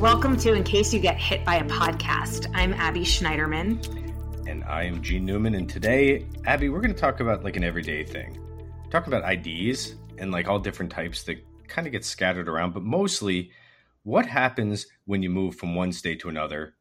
Welcome 0.00 0.36
to 0.38 0.52
In 0.52 0.64
Case 0.64 0.94
You 0.94 1.00
Get 1.00 1.16
Hit 1.16 1.44
by 1.44 1.56
a 1.56 1.64
Podcast. 1.64 2.50
I'm 2.54 2.72
Abby 2.74 3.00
Schneiderman. 3.00 3.84
And 4.48 4.64
I 4.64 4.84
am 4.84 5.02
Gene 5.02 5.24
Newman. 5.24 5.54
And 5.54 5.68
today, 5.68 6.26
Abby, 6.46 6.68
we're 6.68 6.80
going 6.80 6.94
to 6.94 7.00
talk 7.00 7.20
about 7.20 7.44
like 7.44 7.56
an 7.56 7.64
everyday 7.64 8.04
thing. 8.04 8.38
Talk 8.90 9.06
about 9.06 9.30
IDs 9.30 9.96
and 10.18 10.30
like 10.30 10.48
all 10.48 10.58
different 10.58 10.92
types 10.92 11.24
that 11.24 11.38
kind 11.66 11.86
of 11.86 11.92
get 11.92 12.04
scattered 12.04 12.48
around, 12.48 12.74
but 12.74 12.82
mostly 12.82 13.50
what 14.02 14.24
happens 14.26 14.86
when 15.04 15.22
you 15.22 15.30
move 15.30 15.56
from 15.56 15.74
one 15.74 15.92
state 15.92 16.20
to 16.20 16.28
another 16.28 16.74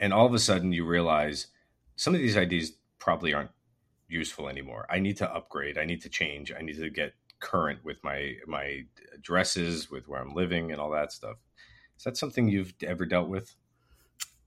and 0.00 0.12
all 0.12 0.26
of 0.26 0.34
a 0.34 0.38
sudden 0.38 0.72
you 0.72 0.84
realize 0.84 1.48
some 1.96 2.14
of 2.14 2.20
these 2.20 2.36
IDs 2.36 2.72
probably 3.04 3.34
aren't 3.34 3.50
useful 4.08 4.48
anymore. 4.48 4.86
I 4.88 4.98
need 4.98 5.18
to 5.18 5.30
upgrade. 5.30 5.76
I 5.76 5.84
need 5.84 6.00
to 6.02 6.08
change. 6.08 6.50
I 6.58 6.62
need 6.62 6.78
to 6.78 6.88
get 6.88 7.12
current 7.38 7.84
with 7.84 8.02
my 8.02 8.36
my 8.46 8.84
addresses, 9.14 9.90
with 9.90 10.08
where 10.08 10.20
I'm 10.20 10.34
living 10.34 10.72
and 10.72 10.80
all 10.80 10.90
that 10.90 11.12
stuff. 11.12 11.36
Is 11.98 12.04
that 12.04 12.16
something 12.16 12.48
you've 12.48 12.72
ever 12.82 13.04
dealt 13.04 13.28
with? 13.28 13.54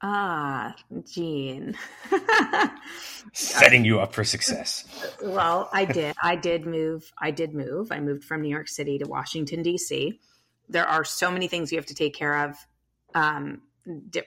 Ah, 0.01 0.75
Gene. 1.13 1.77
Setting 3.33 3.85
you 3.85 3.99
up 3.99 4.13
for 4.13 4.23
success. 4.23 4.85
well, 5.23 5.69
I 5.71 5.85
did. 5.85 6.15
I 6.21 6.35
did 6.35 6.65
move. 6.65 7.11
I 7.19 7.29
did 7.31 7.53
move. 7.53 7.91
I 7.91 7.99
moved 7.99 8.23
from 8.23 8.41
New 8.41 8.49
York 8.49 8.67
City 8.67 8.97
to 8.97 9.05
Washington, 9.05 9.61
D.C. 9.61 10.19
There 10.69 10.87
are 10.87 11.03
so 11.03 11.31
many 11.31 11.47
things 11.47 11.71
you 11.71 11.77
have 11.77 11.85
to 11.87 11.95
take 11.95 12.15
care 12.15 12.45
of. 12.45 12.55
Um, 13.13 13.61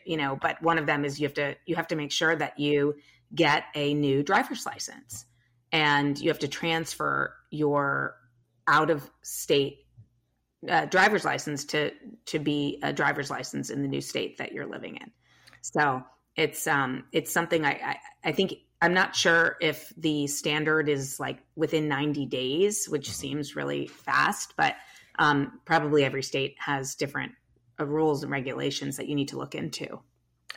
you 0.05 0.17
know, 0.17 0.39
but 0.41 0.63
one 0.63 0.79
of 0.79 0.87
them 0.87 1.05
is 1.05 1.21
you 1.21 1.27
have 1.27 1.35
to 1.35 1.57
you 1.67 1.77
have 1.77 1.89
to 1.89 1.97
make 1.97 2.13
sure 2.13 2.35
that 2.35 2.59
you 2.59 2.95
get 3.35 3.65
a 3.75 3.95
new 3.95 4.23
driver's 4.23 4.67
license 4.67 5.27
and 5.73 6.19
you 6.19 6.29
have 6.29 6.39
to 6.41 6.49
transfer 6.49 7.35
your 7.51 8.17
out 8.67 8.91
of 8.91 9.09
state 9.23 9.87
uh, 10.69 10.85
driver's 10.87 11.25
license 11.25 11.65
to 11.65 11.91
to 12.27 12.39
be 12.39 12.79
a 12.83 12.93
driver's 12.93 13.31
license 13.31 13.71
in 13.71 13.83
the 13.83 13.89
new 13.89 14.01
state 14.01 14.39
that 14.39 14.53
you're 14.53 14.67
living 14.67 14.97
in. 14.97 15.11
So 15.63 16.03
it's 16.37 16.67
um 16.67 17.05
it's 17.13 17.33
something 17.33 17.65
I, 17.65 17.71
I, 17.71 17.97
I 18.25 18.33
think 18.33 18.55
I'm 18.83 18.95
not 18.95 19.15
sure 19.15 19.57
if 19.61 19.93
the 19.97 20.27
standard 20.27 20.89
is 20.89 21.21
like 21.21 21.39
within 21.55 21.87
90 21.89 22.27
days, 22.27 22.87
which 22.89 23.09
mm-hmm. 23.09 23.13
seems 23.13 23.57
really 23.57 23.87
fast, 23.87 24.55
but 24.57 24.75
um, 25.19 25.61
probably 25.67 26.05
every 26.05 26.23
state 26.23 26.57
has 26.59 26.95
different 26.95 27.33
uh, 27.79 27.85
rules 27.85 28.23
and 28.23 28.33
regulations 28.33 28.97
that 28.97 29.07
you 29.07 29.15
need 29.15 29.29
to 29.29 29.39
look 29.39 29.55
into. 29.55 30.01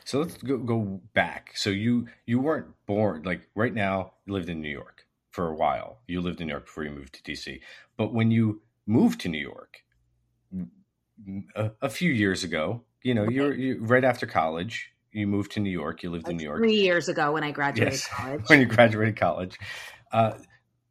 So 0.04 0.20
let's 0.20 0.36
go, 0.36 0.58
go 0.58 1.00
back. 1.14 1.52
So 1.56 1.70
you 1.70 2.08
you 2.26 2.38
weren't 2.40 2.66
born 2.86 3.22
like 3.22 3.48
right 3.54 3.74
now. 3.74 4.12
You 4.26 4.34
lived 4.34 4.48
in 4.48 4.60
New 4.60 4.70
York 4.70 5.06
for 5.30 5.48
a 5.48 5.54
while. 5.54 5.98
You 6.06 6.20
lived 6.20 6.40
in 6.40 6.46
New 6.46 6.52
York 6.52 6.66
before 6.66 6.84
you 6.84 6.90
moved 6.90 7.14
to 7.14 7.22
DC. 7.22 7.60
But 7.96 8.12
when 8.12 8.30
you 8.30 8.62
moved 8.86 9.20
to 9.22 9.28
New 9.28 9.38
York, 9.38 9.84
a, 11.54 11.70
a 11.82 11.88
few 11.88 12.12
years 12.12 12.44
ago. 12.44 12.82
You 13.02 13.14
know, 13.14 13.28
you're, 13.28 13.54
you 13.54 13.78
right 13.80 14.04
after 14.04 14.26
college. 14.26 14.90
You 15.12 15.26
moved 15.26 15.52
to 15.52 15.60
New 15.60 15.70
York. 15.70 16.02
You 16.02 16.10
lived 16.10 16.28
in 16.28 16.36
New 16.36 16.44
York 16.44 16.58
three 16.58 16.74
years 16.74 17.08
ago 17.08 17.32
when 17.32 17.44
I 17.44 17.52
graduated 17.52 17.92
yes, 17.92 18.06
college. 18.10 18.42
when 18.48 18.60
you 18.60 18.66
graduated 18.66 19.16
college, 19.16 19.58
uh, 20.12 20.32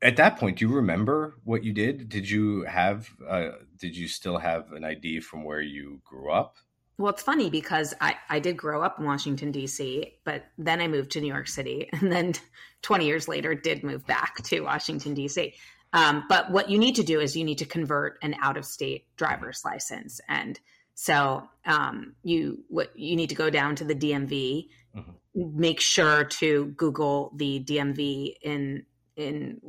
at 0.02 0.16
that 0.18 0.38
point, 0.38 0.60
do 0.60 0.68
you 0.68 0.74
remember 0.74 1.36
what 1.44 1.64
you 1.64 1.74
did? 1.74 2.08
Did 2.10 2.30
you 2.30 2.64
have? 2.64 3.10
Uh, 3.28 3.50
did 3.78 3.98
you 3.98 4.08
still 4.08 4.38
have 4.38 4.72
an 4.72 4.84
ID 4.84 5.22
from 5.22 5.44
where 5.44 5.62
you 5.62 6.02
grew 6.06 6.32
up? 6.32 6.58
Well, 7.04 7.12
it's 7.12 7.22
funny 7.22 7.50
because 7.50 7.94
I, 8.00 8.16
I 8.30 8.40
did 8.40 8.56
grow 8.56 8.82
up 8.82 8.98
in 8.98 9.04
Washington, 9.04 9.52
D.C., 9.52 10.14
but 10.24 10.46
then 10.58 10.80
I 10.80 10.88
moved 10.88 11.12
to 11.12 11.20
New 11.20 11.28
York 11.28 11.50
City. 11.50 11.90
And 12.00 12.10
then 12.10 12.34
20 12.82 13.06
years 13.06 13.28
later, 13.28 13.54
did 13.54 13.84
move 13.84 14.08
back 14.08 14.42
to 14.44 14.62
Washington, 14.62 15.14
D.C. 15.14 15.54
Um, 15.92 16.24
but 16.30 16.50
what 16.50 16.70
you 16.70 16.78
need 16.78 16.96
to 16.96 17.04
do 17.04 17.20
is 17.20 17.36
you 17.36 17.44
need 17.44 17.58
to 17.58 17.66
convert 17.66 18.20
an 18.22 18.36
out 18.42 18.56
of 18.56 18.64
state 18.64 19.06
driver's 19.18 19.66
license. 19.66 20.22
And 20.30 20.58
so 20.94 21.44
um, 21.66 22.16
you 22.24 22.64
what 22.70 22.98
you 22.98 23.18
need 23.18 23.28
to 23.32 23.36
go 23.36 23.50
down 23.50 23.76
to 23.76 23.84
the 23.84 23.96
DMV, 23.96 24.70
mm-hmm. 24.96 25.60
make 25.60 25.82
sure 25.82 26.24
to 26.24 26.68
Google 26.68 27.34
the 27.36 27.62
DMV 27.62 28.36
in 28.42 28.86
in 29.18 29.60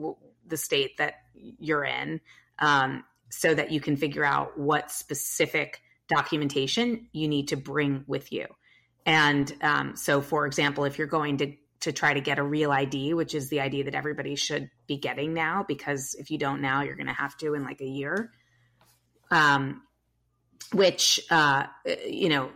the 0.47 0.57
state 0.57 0.99
that 0.99 1.15
you're 1.35 1.85
in, 1.85 2.21
um, 2.61 3.03
so 3.29 3.53
that 3.53 3.73
you 3.73 3.81
can 3.81 3.97
figure 3.97 4.25
out 4.25 4.57
what 4.57 4.93
specific 4.93 5.81
documentation 6.09 7.09
you 7.13 7.29
need 7.29 7.49
to 7.49 7.57
bring 7.57 8.05
with 8.07 8.33
you. 8.33 8.47
And 9.07 9.53
um, 9.63 9.97
so, 9.97 10.21
for 10.21 10.47
example, 10.47 10.85
if 10.85 10.99
you're 10.99 11.07
going 11.07 11.39
to 11.39 11.55
to 11.81 11.93
try 11.93 12.15
to 12.15 12.21
get 12.21 12.39
a 12.39 12.43
real 12.43 12.73
ID, 12.73 13.13
which 13.13 13.35
is 13.35 13.51
the 13.51 13.61
ID 13.61 13.83
that 13.83 13.95
everybody 13.95 14.37
should 14.37 14.71
be 14.87 14.97
getting 14.97 15.35
now, 15.35 15.67
because 15.69 16.15
if 16.19 16.31
you 16.31 16.39
don't 16.39 16.63
now, 16.63 16.81
you're 16.81 16.97
going 16.97 17.09
to 17.09 17.13
have 17.13 17.37
to 17.37 17.53
in 17.53 17.63
like 17.63 17.83
a 17.83 17.87
year. 17.87 18.31
Um, 19.31 19.83
which 20.73 21.21
uh, 21.31 21.65
you 22.07 22.29
know 22.29 22.51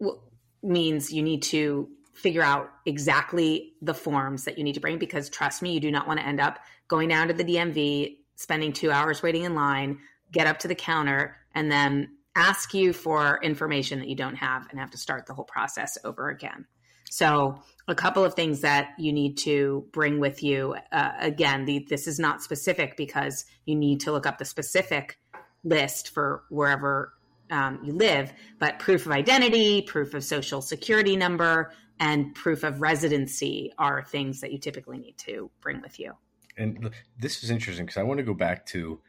w- 0.00 0.20
means 0.62 1.12
you 1.12 1.22
need 1.22 1.42
to 1.42 1.88
figure 2.12 2.42
out 2.42 2.70
exactly 2.86 3.72
the 3.82 3.94
forms 3.94 4.44
that 4.44 4.56
you 4.56 4.64
need 4.64 4.74
to 4.74 4.80
bring 4.80 4.98
because 4.98 5.28
trust 5.28 5.62
me, 5.62 5.72
you 5.72 5.80
do 5.80 5.90
not 5.90 6.06
want 6.06 6.20
to 6.20 6.26
end 6.26 6.40
up 6.40 6.58
going 6.88 7.08
down 7.08 7.28
to 7.28 7.34
the 7.34 7.44
DMV, 7.44 8.16
spending 8.36 8.72
two 8.72 8.90
hours 8.90 9.22
waiting 9.22 9.44
in 9.44 9.54
line, 9.54 9.98
get 10.32 10.46
up 10.46 10.58
to 10.60 10.68
the 10.68 10.74
counter, 10.74 11.36
and 11.54 11.70
then 11.70 12.08
ask 12.36 12.74
you 12.74 12.92
for 12.92 13.38
information 13.42 13.98
that 14.00 14.08
you 14.08 14.16
don't 14.16 14.36
have 14.36 14.66
and 14.70 14.80
have 14.80 14.90
to 14.90 14.98
start 14.98 15.26
the 15.26 15.34
whole 15.34 15.44
process 15.44 15.98
over 16.04 16.28
again. 16.28 16.66
So, 17.10 17.60
a 17.86 17.94
couple 17.94 18.24
of 18.24 18.34
things 18.34 18.62
that 18.62 18.94
you 18.98 19.12
need 19.12 19.36
to 19.38 19.86
bring 19.92 20.18
with 20.18 20.42
you. 20.42 20.74
Uh, 20.90 21.12
again, 21.20 21.64
the, 21.64 21.86
this 21.88 22.08
is 22.08 22.18
not 22.18 22.42
specific 22.42 22.96
because 22.96 23.44
you 23.66 23.76
need 23.76 24.00
to 24.00 24.12
look 24.12 24.26
up 24.26 24.38
the 24.38 24.44
specific 24.44 25.18
list 25.62 26.10
for 26.10 26.44
wherever 26.48 27.12
um, 27.50 27.78
you 27.84 27.92
live, 27.92 28.32
but 28.58 28.78
proof 28.78 29.06
of 29.06 29.12
identity, 29.12 29.82
proof 29.82 30.14
of 30.14 30.24
social 30.24 30.62
security 30.62 31.16
number, 31.16 31.72
and 32.00 32.34
proof 32.34 32.64
of 32.64 32.80
residency 32.80 33.72
are 33.78 34.02
things 34.02 34.40
that 34.40 34.50
you 34.50 34.58
typically 34.58 34.98
need 34.98 35.16
to 35.18 35.50
bring 35.60 35.80
with 35.80 36.00
you. 36.00 36.12
And 36.56 36.90
this 37.18 37.44
is 37.44 37.50
interesting 37.50 37.86
because 37.86 37.98
I 37.98 38.02
want 38.02 38.18
to 38.18 38.24
go 38.24 38.34
back 38.34 38.66
to 38.66 39.00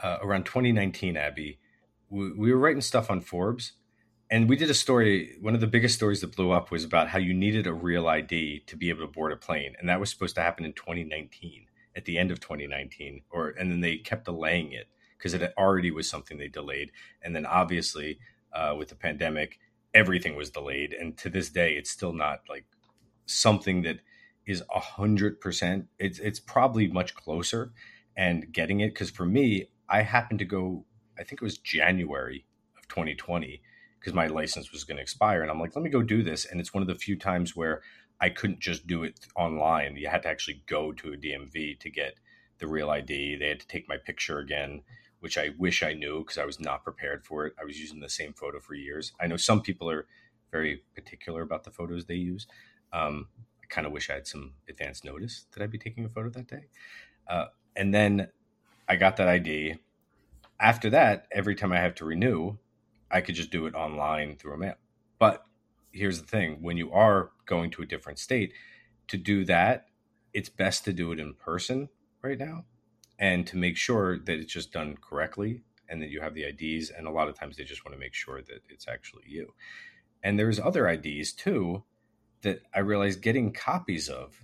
uh, 0.00 0.18
around 0.22 0.44
2019, 0.44 1.16
Abby. 1.16 1.58
We, 2.10 2.32
we 2.32 2.52
were 2.52 2.58
writing 2.58 2.80
stuff 2.80 3.10
on 3.10 3.20
Forbes, 3.20 3.72
and 4.30 4.48
we 4.48 4.56
did 4.56 4.70
a 4.70 4.74
story 4.74 5.36
one 5.40 5.54
of 5.54 5.60
the 5.60 5.66
biggest 5.66 5.94
stories 5.94 6.20
that 6.20 6.34
blew 6.34 6.50
up 6.50 6.70
was 6.70 6.84
about 6.84 7.08
how 7.08 7.18
you 7.18 7.34
needed 7.34 7.66
a 7.66 7.72
real 7.72 8.08
id 8.08 8.62
to 8.66 8.76
be 8.76 8.88
able 8.88 9.00
to 9.00 9.06
board 9.06 9.32
a 9.32 9.36
plane 9.36 9.74
and 9.78 9.88
that 9.88 10.00
was 10.00 10.10
supposed 10.10 10.34
to 10.34 10.40
happen 10.40 10.64
in 10.64 10.72
2019 10.72 11.66
at 11.96 12.04
the 12.04 12.18
end 12.18 12.30
of 12.30 12.40
2019 12.40 13.22
or 13.30 13.50
and 13.50 13.70
then 13.70 13.80
they 13.80 13.96
kept 13.96 14.24
delaying 14.24 14.72
it 14.72 14.88
because 15.16 15.34
it 15.34 15.54
already 15.56 15.90
was 15.90 16.08
something 16.08 16.38
they 16.38 16.48
delayed 16.48 16.90
and 17.22 17.34
then 17.34 17.46
obviously 17.46 18.18
uh, 18.52 18.74
with 18.76 18.88
the 18.88 18.94
pandemic 18.94 19.58
everything 19.94 20.36
was 20.36 20.50
delayed 20.50 20.92
and 20.92 21.16
to 21.16 21.28
this 21.28 21.50
day 21.50 21.74
it's 21.74 21.90
still 21.90 22.12
not 22.12 22.40
like 22.48 22.64
something 23.26 23.82
that 23.82 24.00
is 24.46 24.62
a 24.74 24.80
hundred 24.80 25.40
percent 25.40 25.86
it's 25.98 26.18
it's 26.18 26.40
probably 26.40 26.86
much 26.88 27.14
closer 27.14 27.72
and 28.16 28.52
getting 28.52 28.80
it 28.80 28.88
because 28.88 29.10
for 29.10 29.24
me 29.24 29.66
i 29.88 30.02
happened 30.02 30.38
to 30.38 30.44
go 30.44 30.84
i 31.18 31.22
think 31.22 31.40
it 31.40 31.44
was 31.44 31.58
january 31.58 32.46
of 32.76 32.86
2020 32.88 33.60
because 34.04 34.14
my 34.14 34.26
license 34.26 34.70
was 34.70 34.84
going 34.84 34.96
to 34.96 35.02
expire. 35.02 35.40
And 35.40 35.50
I'm 35.50 35.58
like, 35.58 35.74
let 35.74 35.82
me 35.82 35.88
go 35.88 36.02
do 36.02 36.22
this. 36.22 36.44
And 36.44 36.60
it's 36.60 36.74
one 36.74 36.82
of 36.82 36.88
the 36.88 36.94
few 36.94 37.16
times 37.16 37.56
where 37.56 37.80
I 38.20 38.28
couldn't 38.28 38.60
just 38.60 38.86
do 38.86 39.02
it 39.02 39.18
online. 39.34 39.96
You 39.96 40.08
had 40.08 40.24
to 40.24 40.28
actually 40.28 40.62
go 40.66 40.92
to 40.92 41.14
a 41.14 41.16
DMV 41.16 41.80
to 41.80 41.90
get 41.90 42.18
the 42.58 42.66
real 42.66 42.90
ID. 42.90 43.36
They 43.36 43.48
had 43.48 43.60
to 43.60 43.66
take 43.66 43.88
my 43.88 43.96
picture 43.96 44.40
again, 44.40 44.82
which 45.20 45.38
I 45.38 45.52
wish 45.56 45.82
I 45.82 45.94
knew 45.94 46.18
because 46.18 46.36
I 46.36 46.44
was 46.44 46.60
not 46.60 46.84
prepared 46.84 47.24
for 47.24 47.46
it. 47.46 47.54
I 47.58 47.64
was 47.64 47.80
using 47.80 48.00
the 48.00 48.10
same 48.10 48.34
photo 48.34 48.60
for 48.60 48.74
years. 48.74 49.12
I 49.20 49.26
know 49.26 49.38
some 49.38 49.62
people 49.62 49.90
are 49.90 50.06
very 50.52 50.82
particular 50.94 51.40
about 51.40 51.64
the 51.64 51.70
photos 51.70 52.04
they 52.04 52.14
use. 52.14 52.46
Um, 52.92 53.28
I 53.62 53.66
kind 53.70 53.86
of 53.86 53.92
wish 53.92 54.10
I 54.10 54.14
had 54.14 54.26
some 54.26 54.52
advance 54.68 55.02
notice 55.02 55.46
that 55.52 55.62
I'd 55.62 55.70
be 55.70 55.78
taking 55.78 56.04
a 56.04 56.10
photo 56.10 56.28
that 56.28 56.46
day. 56.46 56.66
Uh, 57.26 57.46
and 57.74 57.94
then 57.94 58.28
I 58.86 58.96
got 58.96 59.16
that 59.16 59.28
ID. 59.28 59.78
After 60.60 60.90
that, 60.90 61.26
every 61.32 61.54
time 61.54 61.72
I 61.72 61.80
have 61.80 61.94
to 61.96 62.04
renew, 62.04 62.58
I 63.10 63.20
could 63.20 63.34
just 63.34 63.50
do 63.50 63.66
it 63.66 63.74
online 63.74 64.36
through 64.36 64.54
a 64.54 64.58
mail. 64.58 64.74
But 65.18 65.44
here's 65.92 66.20
the 66.20 66.26
thing 66.26 66.58
when 66.60 66.76
you 66.76 66.92
are 66.92 67.30
going 67.46 67.70
to 67.72 67.82
a 67.82 67.86
different 67.86 68.18
state, 68.18 68.52
to 69.08 69.16
do 69.16 69.44
that, 69.44 69.86
it's 70.32 70.48
best 70.48 70.84
to 70.84 70.92
do 70.92 71.12
it 71.12 71.20
in 71.20 71.34
person 71.34 71.88
right 72.22 72.38
now 72.38 72.64
and 73.18 73.46
to 73.46 73.56
make 73.56 73.76
sure 73.76 74.18
that 74.18 74.38
it's 74.38 74.52
just 74.52 74.72
done 74.72 74.96
correctly 74.96 75.62
and 75.88 76.02
that 76.02 76.08
you 76.08 76.20
have 76.20 76.34
the 76.34 76.44
IDs. 76.44 76.90
And 76.90 77.06
a 77.06 77.10
lot 77.10 77.28
of 77.28 77.38
times 77.38 77.56
they 77.56 77.64
just 77.64 77.84
want 77.84 77.94
to 77.94 78.00
make 78.00 78.14
sure 78.14 78.42
that 78.42 78.62
it's 78.68 78.88
actually 78.88 79.24
you. 79.26 79.54
And 80.22 80.38
there's 80.38 80.58
other 80.58 80.88
IDs 80.88 81.32
too 81.32 81.84
that 82.42 82.62
I 82.74 82.80
realize 82.80 83.16
getting 83.16 83.52
copies 83.52 84.08
of 84.08 84.42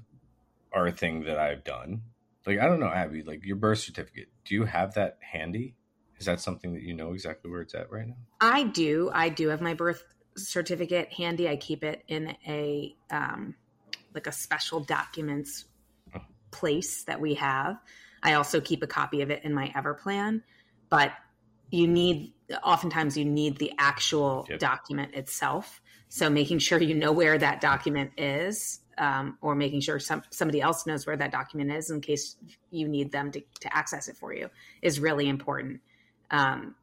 are 0.73 0.87
a 0.87 0.93
thing 0.93 1.25
that 1.25 1.39
I've 1.39 1.65
done. 1.65 2.03
Like, 2.47 2.59
I 2.59 2.67
don't 2.67 2.81
know, 2.81 2.89
Abby, 2.89 3.23
like 3.23 3.45
your 3.45 3.57
birth 3.57 3.81
certificate, 3.81 4.29
do 4.45 4.55
you 4.55 4.65
have 4.65 4.95
that 4.95 5.19
handy? 5.21 5.75
Is 6.21 6.27
that 6.27 6.41
something 6.41 6.75
that 6.75 6.83
you 6.83 6.95
know 6.95 7.13
exactly 7.13 7.51
where 7.51 7.63
it's 7.63 7.75
at 7.75 7.91
right 7.91 8.07
now? 8.07 8.17
I 8.41 8.65
do. 8.65 9.11
I 9.13 9.31
do 9.31 9.49
have 9.49 9.61
my 9.61 9.75
birth 9.75 10.05
certificate 10.37 11.13
handy. 11.13 11.49
I 11.49 11.57
keep 11.57 11.83
it 11.83 12.05
in 12.09 12.37
a 12.47 12.95
um, 13.11 13.55
like 14.15 14.27
a 14.27 14.33
special 14.33 14.81
documents 14.81 15.65
place 16.51 17.05
that 17.05 17.21
we 17.21 17.35
have. 17.35 17.79
I 18.23 18.35
also 18.35 18.61
keep 18.61 18.83
a 18.83 18.87
copy 18.87 19.23
of 19.23 19.31
it 19.31 19.45
in 19.45 19.55
my 19.55 19.69
Everplan, 19.69 20.43
but 20.91 21.13
you 21.71 21.87
need 21.87 22.35
oftentimes 22.63 23.17
you 23.17 23.25
need 23.25 23.57
the 23.59 23.73
actual 23.79 24.47
yep. 24.49 24.59
document 24.59 25.15
itself. 25.15 25.81
So 26.09 26.29
making 26.29 26.59
sure 26.59 26.81
you 26.83 26.95
know 26.95 27.13
where 27.13 27.39
that 27.39 27.61
document 27.61 28.11
is, 28.19 28.81
um, 28.99 29.39
or 29.41 29.55
making 29.55 29.81
sure 29.81 29.99
some, 29.99 30.23
somebody 30.31 30.61
else 30.61 30.85
knows 30.87 31.07
where 31.07 31.17
that 31.17 31.31
document 31.31 31.73
is 31.73 31.91
in 31.91 32.01
case 32.01 32.37
you 32.71 32.89
need 32.89 33.13
them 33.13 33.31
to, 33.33 33.41
to 33.61 33.75
access 33.75 34.09
it 34.09 34.17
for 34.17 34.35
you 34.35 34.51
is 34.83 34.99
really 35.01 35.29
important. 35.29 35.81
Um, 36.31 36.75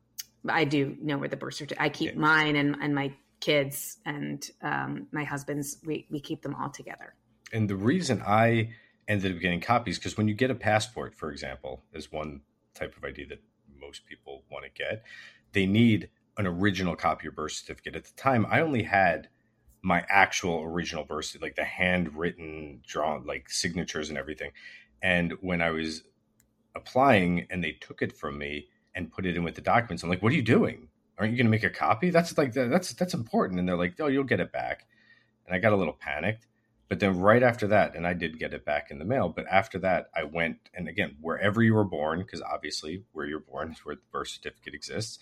I 0.47 0.63
do 0.65 0.95
know 1.01 1.17
where 1.17 1.29
the 1.29 1.38
birth 1.38 1.55
certificate. 1.55 1.81
I 1.81 1.89
keep 1.89 2.13
yeah. 2.13 2.19
mine 2.19 2.55
and, 2.55 2.77
and 2.81 2.94
my 2.95 3.13
kids 3.39 3.97
and 4.05 4.49
um, 4.61 5.07
my 5.11 5.23
husband's. 5.23 5.77
We 5.85 6.07
we 6.09 6.19
keep 6.19 6.41
them 6.41 6.55
all 6.55 6.69
together. 6.69 7.15
And 7.53 7.69
the 7.69 7.75
reason 7.75 8.21
I 8.25 8.71
ended 9.07 9.35
up 9.35 9.41
getting 9.41 9.61
copies 9.61 9.97
because 9.97 10.17
when 10.17 10.27
you 10.27 10.33
get 10.33 10.51
a 10.51 10.55
passport, 10.55 11.15
for 11.15 11.31
example, 11.31 11.83
is 11.94 12.11
one 12.11 12.41
type 12.73 12.95
of 12.97 13.03
ID 13.03 13.25
that 13.25 13.41
most 13.79 14.05
people 14.05 14.44
want 14.51 14.65
to 14.65 14.71
get. 14.71 15.03
They 15.53 15.65
need 15.65 16.09
an 16.38 16.45
original 16.45 16.95
copy 16.95 17.27
of 17.27 17.35
birth 17.35 17.53
certificate. 17.53 17.95
At 17.95 18.05
the 18.05 18.13
time, 18.15 18.45
I 18.49 18.61
only 18.61 18.83
had 18.83 19.29
my 19.81 20.05
actual 20.09 20.61
original 20.63 21.03
birth 21.03 21.25
certificate, 21.25 21.47
like 21.47 21.55
the 21.55 21.63
handwritten, 21.63 22.81
drawn, 22.85 23.25
like 23.25 23.49
signatures 23.49 24.09
and 24.09 24.17
everything. 24.17 24.51
And 25.01 25.33
when 25.41 25.61
I 25.61 25.71
was 25.71 26.03
applying 26.75 27.47
and 27.49 27.63
they 27.63 27.71
took 27.71 28.01
it 28.01 28.15
from 28.15 28.38
me 28.38 28.67
and 28.97 29.11
put 29.11 29.27
it 29.27 29.38
in 29.38 29.44
with 29.44 29.53
the 29.53 29.61
documents, 29.61 30.01
I'm 30.01 30.09
like, 30.09 30.23
what 30.23 30.33
are 30.33 30.35
you 30.35 30.41
doing? 30.41 30.89
Aren't 31.19 31.31
you 31.31 31.38
going 31.38 31.45
to 31.45 31.51
make 31.51 31.63
a 31.63 31.69
copy? 31.69 32.09
That's 32.09 32.35
like, 32.35 32.53
that's, 32.53 32.94
that's 32.94 33.13
important. 33.13 33.59
And 33.59 33.69
they're 33.69 33.77
like, 33.77 33.94
oh, 33.99 34.07
you'll 34.07 34.23
get 34.23 34.39
it 34.39 34.51
back. 34.51 34.88
And 35.45 35.55
I 35.55 35.59
got 35.59 35.71
a 35.71 35.75
little 35.75 35.94
panicked. 35.94 36.47
But 36.89 36.99
then 36.99 37.19
right 37.19 37.44
after 37.44 37.67
that, 37.67 37.95
and 37.95 38.07
I 38.07 38.13
did 38.13 38.39
get 38.39 38.55
it 38.55 38.65
back 38.65 38.89
in 38.89 38.97
the 38.97 39.05
mail, 39.05 39.29
but 39.29 39.45
after 39.51 39.77
that, 39.79 40.09
I 40.15 40.23
went, 40.23 40.57
and 40.73 40.88
again, 40.88 41.17
wherever 41.21 41.61
you 41.61 41.75
were 41.75 41.83
born, 41.83 42.19
because 42.19 42.41
obviously 42.41 43.03
where 43.11 43.27
you're 43.27 43.39
born 43.39 43.73
is 43.73 43.85
where 43.85 43.95
the 43.95 44.01
birth 44.11 44.29
certificate 44.29 44.73
exists, 44.73 45.19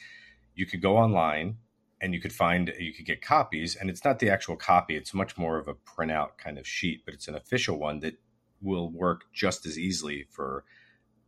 you 0.53 0.65
could 0.65 0.81
go 0.81 0.95
online 0.95 1.57
and 1.99 2.13
you 2.13 2.21
could 2.21 2.33
find, 2.33 2.71
you 2.79 2.93
could 2.93 3.05
get 3.05 3.21
copies. 3.21 3.75
And 3.75 3.89
it's 3.89 4.05
not 4.05 4.19
the 4.19 4.29
actual 4.29 4.55
copy, 4.55 4.95
it's 4.95 5.13
much 5.13 5.37
more 5.37 5.57
of 5.57 5.67
a 5.67 5.73
printout 5.73 6.37
kind 6.37 6.57
of 6.57 6.65
sheet, 6.67 7.01
but 7.03 7.13
it's 7.13 7.27
an 7.27 7.35
official 7.35 7.77
one 7.77 7.99
that 7.99 8.19
will 8.61 8.89
work 8.89 9.25
just 9.33 9.65
as 9.65 9.77
easily 9.77 10.27
for 10.29 10.63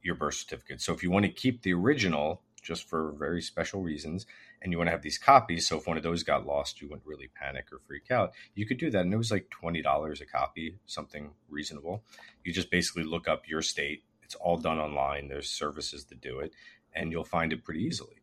your 0.08 0.16
birth 0.16 0.34
certificate. 0.34 0.82
So 0.82 0.94
if 0.94 1.04
you 1.04 1.12
want 1.12 1.26
to 1.26 1.32
keep 1.32 1.62
the 1.62 1.74
original, 1.74 2.42
just 2.64 2.90
for 2.90 3.14
very 3.20 3.42
special 3.42 3.82
reasons, 3.82 4.26
and 4.62 4.72
you 4.72 4.78
want 4.78 4.88
to 4.88 4.92
have 4.92 5.04
these 5.04 5.20
copies. 5.20 5.68
So 5.68 5.78
if 5.78 5.86
one 5.86 5.98
of 5.98 6.04
those 6.04 6.24
got 6.24 6.48
lost, 6.48 6.82
you 6.82 6.88
wouldn't 6.88 7.06
really 7.06 7.30
panic 7.36 7.68
or 7.72 7.80
freak 7.86 8.10
out. 8.10 8.32
You 8.56 8.66
could 8.66 8.78
do 8.78 8.90
that. 8.90 9.02
And 9.02 9.14
it 9.14 9.18
was 9.18 9.32
like 9.32 9.50
$20 9.50 10.22
a 10.22 10.26
copy, 10.26 10.80
something 10.88 11.30
reasonable. 11.50 12.04
You 12.44 12.52
just 12.52 12.72
basically 12.72 13.04
look 13.04 13.28
up 13.28 13.48
your 13.48 13.62
state. 13.62 14.04
It's 14.24 14.36
all 14.36 14.58
done 14.58 14.80
online. 14.80 15.28
There's 15.28 15.50
services 15.50 16.06
that 16.06 16.20
do 16.22 16.40
it, 16.40 16.54
and 16.94 17.12
you'll 17.12 17.24
find 17.24 17.54
it 17.54 17.64
pretty 17.64 17.84
easily. 17.84 18.16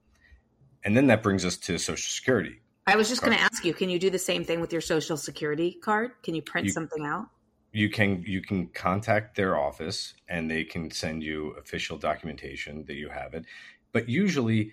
And 0.83 0.97
then 0.97 1.07
that 1.07 1.23
brings 1.23 1.45
us 1.45 1.57
to 1.59 1.79
Social 1.79 2.11
Security. 2.11 2.61
I 2.87 2.97
was 2.97 3.09
just 3.09 3.23
going 3.23 3.35
to 3.35 3.43
ask 3.43 3.65
you, 3.65 3.73
can 3.73 3.89
you 3.89 3.99
do 3.99 4.11
the 4.11 4.19
same 4.19 4.45
thing 4.45 4.61
with 4.61 4.71
your 4.73 4.83
Social 4.83 5.17
Security 5.17 5.79
card? 5.83 6.11
Can 6.23 6.35
you 6.35 6.43
print 6.43 6.67
you, 6.67 6.73
something 6.73 7.07
out? 7.07 7.27
You 7.75 7.91
can 7.91 8.23
you 8.25 8.41
can 8.41 8.69
contact 8.69 9.37
their 9.37 9.59
office 9.59 10.15
and 10.29 10.49
they 10.51 10.65
can 10.65 10.93
send 10.93 11.25
you 11.25 11.51
official 11.59 11.99
documentation 11.99 12.85
that 12.87 12.95
you 12.95 13.09
have 13.09 13.35
it. 13.35 13.47
But 13.93 14.09
usually 14.09 14.73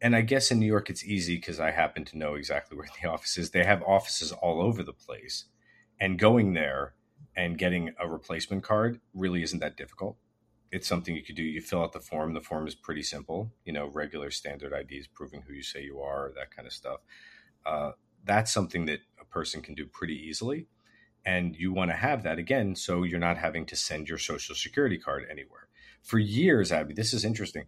and 0.00 0.14
I 0.14 0.20
guess 0.20 0.52
in 0.52 0.60
New 0.60 0.66
York 0.66 0.88
it's 0.90 1.04
easy 1.04 1.36
because 1.36 1.58
I 1.60 1.72
happen 1.72 2.04
to 2.06 2.18
know 2.18 2.34
exactly 2.36 2.78
where 2.78 2.88
the 3.02 3.08
office 3.10 3.36
is. 3.36 3.50
They 3.50 3.64
have 3.64 3.82
offices 3.82 4.32
all 4.32 4.62
over 4.62 4.84
the 4.84 4.92
place, 4.92 5.46
and 6.00 6.20
going 6.20 6.54
there 6.54 6.94
and 7.36 7.58
getting 7.58 7.94
a 8.00 8.08
replacement 8.08 8.62
card 8.62 9.00
really 9.12 9.42
isn't 9.42 9.60
that 9.60 9.76
difficult. 9.76 10.16
It's 10.72 10.88
something 10.88 11.16
you 11.16 11.24
could 11.24 11.36
do. 11.36 11.42
You 11.42 11.60
fill 11.60 11.82
out 11.82 11.92
the 11.92 12.00
form. 12.00 12.34
The 12.34 12.40
form 12.40 12.68
is 12.68 12.76
pretty 12.76 13.02
simple. 13.02 13.52
You 13.64 13.72
know, 13.72 13.88
regular 13.88 14.30
standard 14.30 14.72
IDs 14.72 15.08
proving 15.08 15.42
who 15.42 15.54
you 15.54 15.64
say 15.64 15.82
you 15.82 16.00
are, 16.00 16.32
that 16.36 16.54
kind 16.54 16.66
of 16.66 16.72
stuff. 16.72 17.00
Uh, 17.64 17.92
that's 18.24 18.52
something 18.52 18.86
that 18.86 19.00
a 19.20 19.24
person 19.24 19.62
can 19.62 19.74
do 19.74 19.86
pretty 19.86 20.14
easily. 20.14 20.66
And 21.26 21.56
you 21.56 21.72
want 21.72 21.90
to 21.90 21.96
have 21.96 22.22
that 22.22 22.38
again, 22.38 22.76
so 22.76 23.02
you're 23.02 23.18
not 23.18 23.36
having 23.36 23.66
to 23.66 23.76
send 23.76 24.08
your 24.08 24.16
social 24.16 24.54
security 24.54 24.96
card 24.96 25.26
anywhere. 25.28 25.68
For 26.02 26.20
years, 26.20 26.70
Abby, 26.70 26.94
this 26.94 27.12
is 27.12 27.24
interesting. 27.24 27.64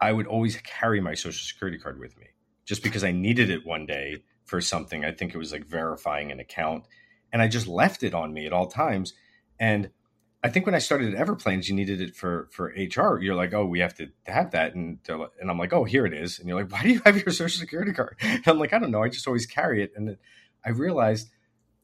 I 0.00 0.12
would 0.12 0.26
always 0.26 0.56
carry 0.56 1.00
my 1.00 1.12
social 1.12 1.44
security 1.44 1.78
card 1.78 2.00
with 2.00 2.18
me 2.18 2.28
just 2.64 2.82
because 2.82 3.04
I 3.04 3.12
needed 3.12 3.50
it 3.50 3.66
one 3.66 3.84
day 3.84 4.24
for 4.46 4.62
something. 4.62 5.04
I 5.04 5.12
think 5.12 5.34
it 5.34 5.38
was 5.38 5.52
like 5.52 5.66
verifying 5.66 6.32
an 6.32 6.40
account. 6.40 6.84
And 7.32 7.42
I 7.42 7.48
just 7.48 7.66
left 7.66 8.02
it 8.02 8.14
on 8.14 8.32
me 8.32 8.46
at 8.46 8.52
all 8.54 8.66
times. 8.66 9.12
And 9.60 9.90
I 10.42 10.48
think 10.48 10.66
when 10.66 10.74
I 10.74 10.78
started 10.78 11.14
at 11.14 11.26
Everplans, 11.26 11.68
you 11.68 11.74
needed 11.74 12.00
it 12.02 12.14
for 12.14 12.48
for 12.50 12.66
HR. 12.66 13.18
You're 13.18 13.34
like, 13.34 13.54
oh, 13.54 13.64
we 13.64 13.80
have 13.80 13.94
to 13.94 14.08
have 14.26 14.50
that, 14.50 14.74
and 14.74 14.98
and 15.08 15.50
I'm 15.50 15.58
like, 15.58 15.72
oh, 15.72 15.84
here 15.84 16.04
it 16.04 16.12
is. 16.12 16.38
And 16.38 16.46
you're 16.46 16.60
like, 16.60 16.70
why 16.70 16.82
do 16.82 16.90
you 16.90 17.00
have 17.06 17.16
your 17.16 17.30
social 17.32 17.58
security 17.58 17.92
card? 17.92 18.16
And 18.20 18.46
I'm 18.46 18.58
like, 18.58 18.74
I 18.74 18.78
don't 18.78 18.90
know. 18.90 19.02
I 19.02 19.08
just 19.08 19.26
always 19.26 19.46
carry 19.46 19.82
it. 19.82 19.92
And 19.96 20.18
I 20.62 20.70
realized, 20.70 21.30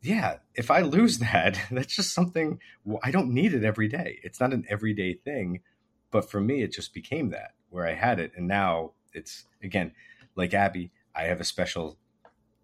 yeah, 0.02 0.37
if 0.55 0.70
I 0.70 0.81
lose 0.81 1.19
that, 1.32 1.61
that's 1.70 1.94
just 1.94 2.14
something 2.14 2.58
I 3.02 3.11
don't 3.11 3.32
need 3.32 3.55
it 3.55 3.64
every 3.64 3.88
day. 3.88 4.19
It's 4.23 4.41
not 4.41 4.52
an 4.52 4.64
everyday 4.69 5.14
thing, 5.14 5.61
but 6.11 6.31
for 6.31 6.41
me, 6.41 6.62
it 6.62 6.73
just 6.73 6.94
became 6.94 7.31
that 7.31 7.55
where 7.69 7.87
I 7.87 7.94
had 7.94 8.19
it, 8.19 8.32
and 8.37 8.49
now 8.49 8.93
it's 9.12 9.44
again 9.62 9.93
like 10.37 10.55
Abby. 10.55 10.91
I 11.14 11.25
have 11.25 11.41
a 11.41 11.44
special 11.44 11.99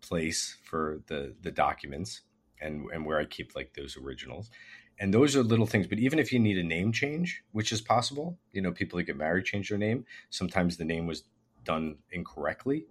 place 0.01 0.57
for 0.65 1.01
the 1.07 1.35
the 1.43 1.51
documents 1.51 2.23
and 2.61 2.87
and 2.93 3.05
where 3.05 3.19
I 3.19 3.25
keep 3.25 3.55
like 3.55 3.75
those 3.75 3.97
originals. 3.97 4.51
And 4.99 5.13
those 5.13 5.37
are 5.37 5.43
little 5.43 5.67
things. 5.67 5.87
But 5.87 5.99
even 5.99 6.19
if 6.19 6.33
you 6.33 6.39
need 6.39 6.57
a 6.57 6.63
name 6.63 6.91
change, 6.91 7.43
which 7.53 7.71
is 7.71 7.83
possible, 7.83 8.39
you 8.53 8.63
know, 8.63 8.73
people 8.73 8.97
that 8.97 9.03
get 9.03 9.19
married 9.19 9.45
change 9.45 9.69
their 9.69 9.77
name. 9.77 10.07
Sometimes 10.31 10.79
the 10.79 10.87
name 10.87 11.07
was 11.07 11.25
done 11.65 11.97
incorrectly 12.11 12.87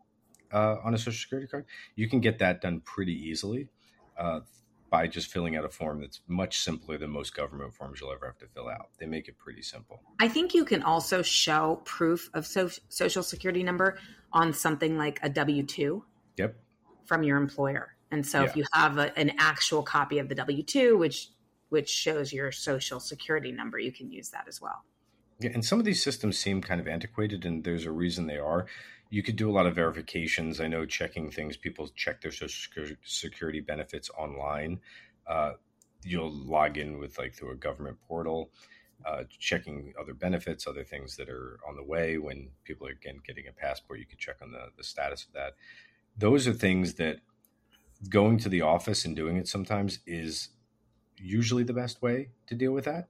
uh, 0.53 0.75
on 0.83 0.93
a 0.93 0.99
social 0.99 1.13
security 1.13 1.47
card. 1.47 1.65
You 1.95 2.07
can 2.07 2.19
get 2.19 2.37
that 2.39 2.61
done 2.61 2.81
pretty 2.81 3.13
easily 3.13 3.69
uh, 4.17 4.41
by 4.89 5.07
just 5.07 5.31
filling 5.31 5.55
out 5.55 5.65
a 5.65 5.69
form 5.69 6.01
that's 6.01 6.21
much 6.27 6.59
simpler 6.59 6.97
than 6.97 7.09
most 7.09 7.35
government 7.35 7.73
forms 7.73 7.99
you'll 7.99 8.13
ever 8.13 8.25
have 8.25 8.37
to 8.37 8.47
fill 8.47 8.69
out. 8.69 8.89
They 8.99 9.05
make 9.05 9.27
it 9.27 9.37
pretty 9.37 9.61
simple. 9.61 10.01
I 10.21 10.27
think 10.27 10.53
you 10.53 10.63
can 10.63 10.83
also 10.83 11.21
show 11.21 11.81
proof 11.85 12.29
of 12.33 12.45
so- 12.45 12.69
social 12.87 13.23
security 13.23 13.63
number 13.63 13.97
on 14.31 14.53
something 14.53 14.97
like 14.97 15.19
a 15.21 15.29
W 15.29 15.63
2 15.63 16.03
yep. 16.37 16.55
from 17.05 17.23
your 17.23 17.37
employer. 17.37 17.95
And 18.11 18.25
so 18.25 18.41
yeah. 18.41 18.47
if 18.47 18.55
you 18.55 18.63
have 18.73 18.97
a, 18.97 19.17
an 19.17 19.33
actual 19.39 19.83
copy 19.83 20.19
of 20.19 20.29
the 20.29 20.35
W 20.35 20.63
2, 20.63 20.97
which 20.97 21.29
which 21.69 21.89
shows 21.89 22.31
your 22.31 22.51
social 22.51 22.99
security 22.99 23.51
number, 23.51 23.79
you 23.79 23.91
can 23.91 24.09
use 24.11 24.29
that 24.29 24.45
as 24.47 24.61
well. 24.61 24.85
Yeah, 25.39 25.49
and 25.53 25.65
some 25.65 25.79
of 25.79 25.83
these 25.83 26.01
systems 26.01 26.37
seem 26.37 26.61
kind 26.61 26.79
of 26.79 26.87
antiquated, 26.87 27.43
and 27.43 27.63
there's 27.63 27.85
a 27.85 27.91
reason 27.91 28.27
they 28.27 28.37
are 28.37 28.67
you 29.15 29.23
could 29.23 29.37
do 29.37 29.49
a 29.49 29.53
lot 29.53 29.65
of 29.65 29.73
verifications. 29.73 30.59
I 30.59 30.67
know 30.67 30.85
checking 30.85 31.31
things, 31.31 31.55
people 31.55 31.87
check 31.95 32.19
their 32.19 32.33
social 32.33 32.85
security 33.05 33.61
benefits 33.61 34.09
online. 34.09 34.81
Uh, 35.25 35.53
you'll 36.03 36.33
log 36.33 36.77
in 36.77 36.99
with 36.99 37.17
like 37.17 37.33
through 37.33 37.51
a 37.51 37.55
government 37.55 37.97
portal, 38.09 38.49
uh, 39.05 39.23
checking 39.39 39.93
other 39.97 40.13
benefits, 40.13 40.67
other 40.67 40.83
things 40.83 41.15
that 41.15 41.29
are 41.29 41.61
on 41.65 41.77
the 41.77 41.83
way. 41.83 42.17
When 42.17 42.49
people 42.65 42.87
are 42.87 42.91
again 42.91 43.21
getting 43.25 43.47
a 43.47 43.53
passport, 43.53 43.99
you 43.99 44.05
can 44.05 44.17
check 44.17 44.35
on 44.41 44.51
the, 44.51 44.65
the 44.75 44.83
status 44.83 45.23
of 45.23 45.31
that. 45.31 45.53
Those 46.17 46.45
are 46.45 46.53
things 46.53 46.95
that 46.95 47.19
going 48.09 48.37
to 48.39 48.49
the 48.49 48.63
office 48.63 49.05
and 49.05 49.15
doing 49.15 49.37
it 49.37 49.47
sometimes 49.47 49.99
is 50.05 50.49
usually 51.15 51.63
the 51.63 51.71
best 51.71 52.01
way 52.01 52.31
to 52.47 52.53
deal 52.53 52.73
with 52.73 52.83
that 52.83 53.07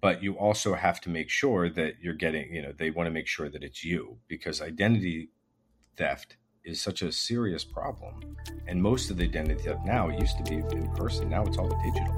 but 0.00 0.22
you 0.22 0.34
also 0.34 0.74
have 0.74 1.00
to 1.00 1.08
make 1.08 1.30
sure 1.30 1.70
that 1.70 1.94
you're 2.02 2.12
getting 2.12 2.52
you 2.52 2.60
know 2.60 2.72
they 2.76 2.90
want 2.90 3.06
to 3.06 3.10
make 3.10 3.26
sure 3.26 3.48
that 3.48 3.62
it's 3.62 3.82
you 3.82 4.18
because 4.28 4.60
identity 4.60 5.30
theft 5.96 6.36
is 6.64 6.80
such 6.80 7.02
a 7.02 7.12
serious 7.12 7.64
problem 7.64 8.36
and 8.66 8.80
most 8.80 9.10
of 9.10 9.16
the 9.16 9.24
identity 9.24 9.62
theft 9.62 9.80
now 9.84 10.08
it 10.08 10.18
used 10.18 10.36
to 10.38 10.44
be 10.44 10.56
in 10.76 10.90
person 10.94 11.28
now 11.28 11.44
it's 11.44 11.58
all 11.58 11.68
digital 11.84 12.14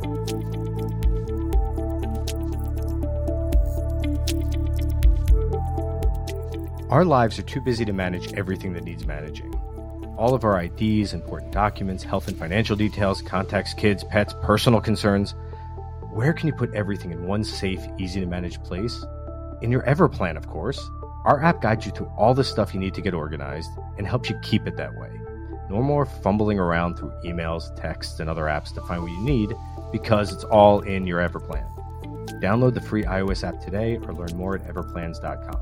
our 6.91 7.05
lives 7.05 7.39
are 7.39 7.43
too 7.43 7.61
busy 7.61 7.85
to 7.85 7.93
manage 7.93 8.33
everything 8.35 8.73
that 8.73 8.85
needs 8.85 9.07
managing 9.07 9.53
all 10.19 10.33
of 10.33 10.45
our 10.45 10.63
IDs, 10.63 11.13
important 11.13 11.53
documents, 11.53 12.03
health 12.03 12.27
and 12.27 12.39
financial 12.39 12.75
details, 12.75 13.21
contacts, 13.21 13.75
kids, 13.75 14.03
pets, 14.03 14.35
personal 14.43 14.81
concerns 14.81 15.35
where 16.17 16.33
can 16.33 16.47
you 16.47 16.55
put 16.55 16.73
everything 16.73 17.13
in 17.13 17.27
one 17.27 17.45
safe, 17.45 17.87
easy 17.99 18.21
to 18.21 18.27
manage 18.27 18.59
place? 18.63 19.05
In 19.61 19.71
your 19.71 19.83
Everplan, 19.83 20.39
of 20.39 20.49
course. 20.49 20.81
Our 21.27 21.43
app 21.43 21.61
guides 21.61 21.85
you 21.85 21.91
through 21.91 22.13
all 22.17 22.35
the 22.35 22.45
stuff 22.45 22.73
you 22.73 22.79
need 22.79 22.95
to 22.95 23.03
get 23.03 23.13
organized 23.13 23.71
and 23.99 24.07
helps 24.07 24.31
you 24.31 24.39
keep 24.45 24.69
it 24.69 24.77
that 24.77 24.95
way. 24.95 25.11
No 25.69 25.83
more 25.83 26.07
fumbling 26.07 26.61
around 26.61 26.95
through 26.95 27.13
emails, 27.25 27.75
texts, 27.75 28.21
and 28.21 28.31
other 28.31 28.45
apps 28.45 28.73
to 28.75 28.81
find 28.83 29.03
what 29.03 29.11
you 29.11 29.21
need 29.23 29.53
because 29.91 30.33
it's 30.33 30.45
all 30.45 30.83
in 30.83 31.05
your 31.05 31.19
Everplan. 31.29 31.67
Download 32.41 32.75
the 32.75 32.81
free 32.81 33.03
iOS 33.03 33.43
app 33.43 33.61
today 33.61 33.97
or 33.97 34.15
learn 34.15 34.37
more 34.37 34.55
at 34.55 34.63
everplans.com. 34.73 35.61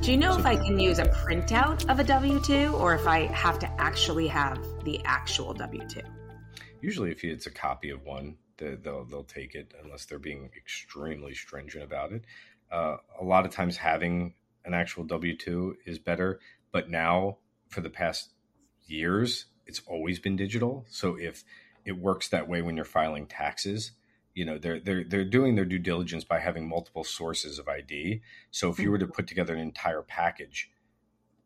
Do 0.00 0.12
you 0.12 0.18
know 0.18 0.34
so, 0.34 0.38
if 0.38 0.46
I 0.46 0.54
can 0.54 0.78
use 0.78 1.00
a 1.00 1.06
printout 1.06 1.90
of 1.90 1.98
a 1.98 2.04
W 2.04 2.40
2 2.40 2.76
or 2.76 2.94
if 2.94 3.08
I 3.08 3.26
have 3.32 3.58
to 3.58 3.80
actually 3.80 4.28
have 4.28 4.64
the 4.84 5.00
actual 5.04 5.52
W 5.52 5.84
2? 5.88 6.00
Usually, 6.80 7.10
if 7.10 7.24
it's 7.24 7.46
a 7.46 7.50
copy 7.50 7.90
of 7.90 8.04
one, 8.04 8.36
they'll, 8.58 9.04
they'll 9.04 9.24
take 9.24 9.54
it 9.54 9.72
unless 9.82 10.04
they're 10.04 10.18
being 10.18 10.50
extremely 10.56 11.34
stringent 11.34 11.84
about 11.84 12.12
it. 12.12 12.24
Uh, 12.70 12.96
a 13.20 13.24
lot 13.24 13.46
of 13.46 13.52
times, 13.52 13.78
having 13.78 14.34
an 14.64 14.74
actual 14.74 15.04
W 15.04 15.36
2 15.36 15.76
is 15.86 15.98
better, 15.98 16.38
but 16.72 16.90
now 16.90 17.38
for 17.68 17.80
the 17.80 17.90
past 17.90 18.30
years, 18.86 19.46
it's 19.66 19.82
always 19.86 20.18
been 20.18 20.36
digital. 20.36 20.84
So 20.90 21.16
if 21.16 21.44
it 21.84 21.92
works 21.92 22.28
that 22.28 22.48
way 22.48 22.62
when 22.62 22.76
you're 22.76 22.84
filing 22.84 23.26
taxes, 23.26 23.92
you 24.34 24.44
know 24.44 24.58
they're 24.58 24.78
they're 24.78 25.04
they're 25.04 25.24
doing 25.24 25.56
their 25.56 25.64
due 25.64 25.80
diligence 25.80 26.22
by 26.22 26.38
having 26.38 26.68
multiple 26.68 27.02
sources 27.02 27.58
of 27.58 27.66
ID. 27.68 28.22
So 28.50 28.70
if 28.70 28.78
you 28.78 28.90
were 28.90 28.98
to 28.98 29.06
mm-hmm. 29.06 29.12
put 29.12 29.26
together 29.26 29.54
an 29.54 29.60
entire 29.60 30.02
package, 30.02 30.70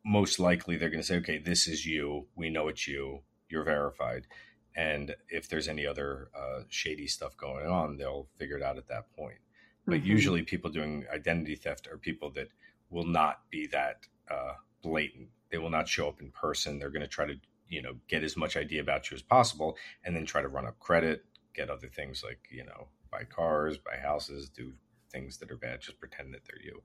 most 0.04 0.38
likely 0.38 0.76
they're 0.76 0.90
going 0.90 1.00
to 1.00 1.06
say, 1.06 1.16
okay, 1.16 1.38
this 1.38 1.66
is 1.66 1.86
you. 1.86 2.26
We 2.34 2.50
know 2.50 2.68
it's 2.68 2.86
you. 2.86 3.20
You're 3.48 3.64
verified. 3.64 4.26
And 4.74 5.14
if 5.28 5.48
there's 5.48 5.68
any 5.68 5.86
other 5.86 6.28
uh, 6.34 6.62
shady 6.68 7.06
stuff 7.06 7.36
going 7.36 7.66
on, 7.66 7.96
they'll 7.96 8.28
figure 8.38 8.56
it 8.56 8.62
out 8.62 8.78
at 8.78 8.88
that 8.88 9.14
point. 9.14 9.38
But 9.86 10.00
mm-hmm. 10.00 10.06
usually, 10.06 10.42
people 10.42 10.70
doing 10.70 11.04
identity 11.12 11.56
theft 11.56 11.88
are 11.90 11.98
people 11.98 12.30
that 12.30 12.48
will 12.90 13.06
not 13.06 13.40
be 13.50 13.66
that 13.68 14.06
uh, 14.30 14.54
blatant. 14.82 15.28
They 15.50 15.58
will 15.58 15.70
not 15.70 15.88
show 15.88 16.08
up 16.08 16.20
in 16.20 16.30
person. 16.30 16.78
They're 16.78 16.90
going 16.90 17.02
to 17.02 17.08
try 17.08 17.26
to, 17.26 17.34
you 17.68 17.82
know, 17.82 17.94
get 18.08 18.22
as 18.22 18.36
much 18.36 18.56
idea 18.56 18.80
about 18.80 19.10
you 19.10 19.16
as 19.16 19.22
possible, 19.22 19.76
and 20.04 20.14
then 20.16 20.24
try 20.24 20.40
to 20.40 20.48
run 20.48 20.66
up 20.66 20.78
credit, 20.78 21.24
get 21.54 21.68
other 21.68 21.88
things 21.88 22.22
like 22.24 22.38
you 22.50 22.64
know 22.64 22.88
buy 23.10 23.24
cars, 23.24 23.76
buy 23.76 23.96
houses, 23.96 24.48
do 24.48 24.72
things 25.10 25.36
that 25.38 25.50
are 25.50 25.56
bad, 25.56 25.80
just 25.80 26.00
pretend 26.00 26.32
that 26.32 26.40
they're 26.46 26.62
you. 26.62 26.82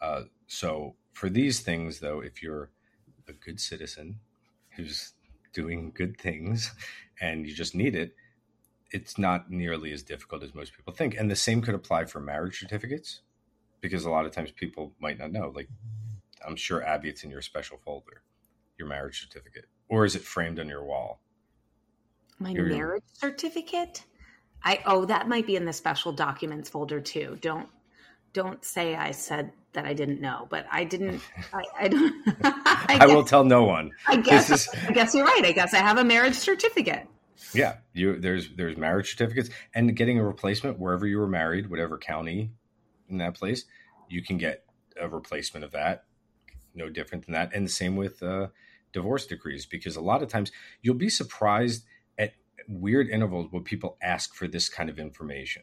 Uh, 0.00 0.22
so 0.46 0.94
for 1.12 1.28
these 1.28 1.60
things, 1.60 1.98
though, 1.98 2.20
if 2.20 2.42
you're 2.42 2.70
a 3.28 3.32
good 3.32 3.58
citizen 3.58 4.20
who's 4.76 5.14
doing 5.52 5.92
good 5.94 6.18
things 6.18 6.72
and 7.20 7.46
you 7.46 7.54
just 7.54 7.74
need 7.74 7.94
it, 7.94 8.14
it's 8.90 9.18
not 9.18 9.50
nearly 9.50 9.92
as 9.92 10.02
difficult 10.02 10.42
as 10.42 10.54
most 10.54 10.74
people 10.74 10.92
think. 10.92 11.16
And 11.16 11.30
the 11.30 11.36
same 11.36 11.62
could 11.62 11.74
apply 11.74 12.04
for 12.04 12.20
marriage 12.20 12.60
certificates 12.60 13.20
because 13.80 14.04
a 14.04 14.10
lot 14.10 14.24
of 14.24 14.32
times 14.32 14.50
people 14.50 14.92
might 15.00 15.18
not 15.18 15.32
know. 15.32 15.52
Like, 15.54 15.68
I'm 16.46 16.56
sure 16.56 16.84
Abby, 16.84 17.08
it's 17.08 17.24
in 17.24 17.30
your 17.30 17.42
special 17.42 17.78
folder, 17.84 18.22
your 18.78 18.88
marriage 18.88 19.20
certificate, 19.20 19.66
or 19.88 20.04
is 20.04 20.14
it 20.14 20.22
framed 20.22 20.58
on 20.58 20.68
your 20.68 20.84
wall? 20.84 21.20
My 22.38 22.50
your, 22.50 22.66
marriage 22.66 23.04
certificate? 23.12 24.04
I 24.62 24.80
oh, 24.86 25.04
that 25.06 25.28
might 25.28 25.46
be 25.46 25.56
in 25.56 25.64
the 25.64 25.72
special 25.72 26.12
documents 26.12 26.68
folder 26.68 27.00
too. 27.00 27.38
Don't 27.40 27.68
don't 28.34 28.62
say 28.64 28.94
I 28.94 29.12
said 29.12 29.52
that 29.72 29.86
I 29.86 29.94
didn't 29.94 30.20
know, 30.20 30.46
but 30.50 30.66
I 30.70 30.84
didn't. 30.84 31.22
I, 31.52 31.62
I 31.80 31.88
don't. 31.88 32.14
I, 32.44 32.84
I 32.88 32.98
guess, 32.98 33.08
will 33.08 33.24
tell 33.24 33.44
no 33.44 33.64
one. 33.64 33.92
I 34.06 34.16
guess. 34.16 34.50
Is, 34.50 34.68
I 34.86 34.92
guess 34.92 35.14
you're 35.14 35.24
right. 35.24 35.42
I 35.44 35.52
guess 35.52 35.72
I 35.72 35.78
have 35.78 35.96
a 35.96 36.04
marriage 36.04 36.34
certificate. 36.34 37.06
Yeah, 37.54 37.76
you 37.92 38.18
there's 38.18 38.50
there's 38.56 38.76
marriage 38.76 39.10
certificates 39.10 39.48
and 39.74 39.96
getting 39.96 40.18
a 40.18 40.24
replacement 40.24 40.78
wherever 40.78 41.06
you 41.06 41.18
were 41.18 41.28
married, 41.28 41.70
whatever 41.70 41.96
county 41.96 42.50
in 43.08 43.18
that 43.18 43.34
place, 43.34 43.64
you 44.08 44.22
can 44.22 44.36
get 44.36 44.64
a 45.00 45.08
replacement 45.08 45.64
of 45.64 45.72
that. 45.72 46.04
No 46.74 46.90
different 46.90 47.24
than 47.24 47.34
that, 47.34 47.54
and 47.54 47.64
the 47.64 47.70
same 47.70 47.96
with 47.96 48.22
uh, 48.22 48.48
divorce 48.92 49.26
decrees 49.26 49.64
because 49.64 49.94
a 49.94 50.00
lot 50.00 50.22
of 50.22 50.28
times 50.28 50.50
you'll 50.82 50.96
be 50.96 51.08
surprised 51.08 51.84
at 52.18 52.32
weird 52.68 53.08
intervals 53.08 53.46
where 53.50 53.62
people 53.62 53.96
ask 54.02 54.34
for 54.34 54.48
this 54.48 54.68
kind 54.68 54.90
of 54.90 54.98
information. 54.98 55.62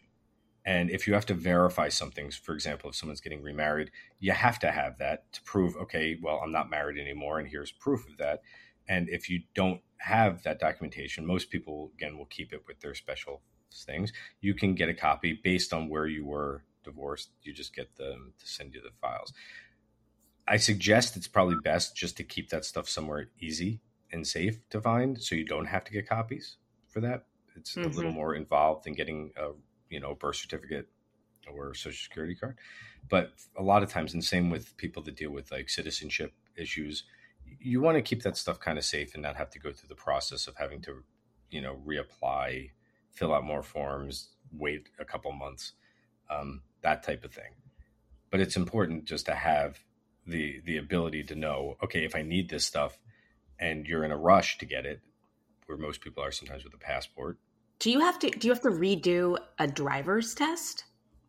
And 0.66 0.92
if 0.92 1.08
you 1.08 1.14
have 1.16 1.26
to 1.28 1.34
verify 1.34 1.90
something, 1.90 2.30
for 2.30 2.54
example, 2.54 2.90
if 2.90 2.96
someone's 2.96 3.22
getting 3.22 3.42
remarried, 3.42 3.92
you 4.20 4.32
have 4.32 4.60
to 4.60 4.72
have 4.72 5.00
that 5.00 5.32
to 5.34 5.42
prove, 5.42 5.76
okay, 5.76 6.18
well, 6.22 6.40
I'm 6.44 6.52
not 6.52 6.70
married 6.70 7.00
anymore, 7.00 7.40
and 7.40 7.48
here's 7.48 7.72
proof 7.72 8.08
of 8.08 8.18
that. 8.18 8.42
And 8.88 9.10
if 9.10 9.30
you 9.30 9.42
don't 9.56 9.82
have 9.98 10.44
that 10.44 10.60
documentation, 10.60 11.26
most 11.26 11.50
people, 11.50 11.92
again, 11.96 12.18
will 12.18 12.26
keep 12.26 12.54
it 12.54 12.64
with 12.68 12.80
their 12.80 12.94
special 12.94 13.42
things. 13.74 14.12
You 14.42 14.54
can 14.54 14.76
get 14.76 14.90
a 14.90 14.94
copy 14.94 15.40
based 15.42 15.74
on 15.74 15.90
where 15.90 16.06
you 16.06 16.26
were 16.26 16.64
divorced. 16.84 17.30
You 17.42 17.54
just 17.54 17.76
get 17.76 17.96
them 17.96 18.34
to 18.40 18.48
send 18.48 18.74
you 18.74 18.82
the 18.82 18.90
files. 19.02 19.34
I 20.48 20.58
suggest 20.58 21.16
it's 21.16 21.28
probably 21.28 21.56
best 21.64 21.96
just 21.96 22.18
to 22.18 22.24
keep 22.24 22.50
that 22.50 22.66
stuff 22.66 22.90
somewhere 22.90 23.30
easy 23.40 23.80
and 24.12 24.28
safe 24.28 24.60
to 24.70 24.82
find 24.82 25.22
so 25.22 25.36
you 25.36 25.46
don't 25.46 25.68
have 25.68 25.84
to 25.86 25.92
get 25.92 26.10
copies 26.10 26.58
for 26.90 27.00
that. 27.02 27.26
It's 27.56 27.76
mm-hmm. 27.76 27.90
a 27.90 27.94
little 27.94 28.12
mm-hmm. 28.12 28.20
more 28.20 28.36
involved 28.36 28.86
than 28.86 28.94
getting 28.94 29.32
a 29.38 29.52
you 29.92 30.00
know 30.00 30.16
birth 30.16 30.38
certificate 30.38 30.88
or 31.52 31.74
social 31.74 32.04
security 32.04 32.34
card. 32.34 32.58
But 33.10 33.34
a 33.58 33.64
lot 33.64 33.84
of 33.84 33.90
times, 33.90 34.14
and 34.14 34.24
same 34.24 34.50
with 34.50 34.76
people 34.78 35.04
that 35.04 35.16
deal 35.16 35.32
with 35.32 35.52
like 35.52 35.70
citizenship 35.70 36.34
issues, 36.56 37.04
you 37.60 37.82
want 37.82 37.98
to 37.98 38.02
keep 38.02 38.24
that 38.24 38.38
stuff 38.38 38.60
kind 38.60 38.78
of 38.78 38.86
safe 38.86 39.14
and 39.14 39.24
not 39.24 39.36
have 39.36 39.50
to 39.52 39.60
go 39.60 39.72
through 39.72 39.90
the 39.90 39.96
process 39.96 40.48
of 40.48 40.56
having 40.56 40.82
to, 40.82 41.04
you 41.50 41.62
know, 41.62 41.80
reapply, 41.86 42.72
fill 43.12 43.34
out 43.34 43.44
more 43.44 43.64
forms, 43.64 44.30
wait 44.52 44.90
a 45.00 45.06
couple 45.06 45.32
months, 45.32 45.74
um, 46.30 46.62
that 46.82 47.04
type 47.04 47.24
of 47.26 47.34
thing. 47.34 47.56
But 48.30 48.40
it's 48.40 48.56
important 48.56 49.06
just 49.06 49.26
to 49.26 49.36
have 49.36 49.80
the 50.26 50.62
the 50.66 50.78
ability 50.78 51.24
to 51.26 51.36
know, 51.36 51.76
okay, 51.84 52.06
if 52.06 52.16
I 52.16 52.22
need 52.22 52.50
this 52.50 52.66
stuff, 52.66 52.98
and 53.60 53.86
you're 53.86 54.04
in 54.04 54.12
a 54.12 54.18
rush 54.18 54.58
to 54.60 54.66
get 54.66 54.86
it, 54.86 55.02
where 55.66 55.78
most 55.78 56.02
people 56.02 56.24
are 56.24 56.32
sometimes 56.32 56.64
with 56.64 56.74
a 56.74 56.78
passport. 56.78 57.38
Do 57.82 57.90
you 57.90 58.00
have 58.02 58.20
to 58.20 58.30
do 58.30 58.48
you 58.48 58.54
have 58.54 58.62
to 58.62 58.70
redo 58.70 59.40
a 59.58 59.66
driver's 59.66 60.36
test? 60.36 60.86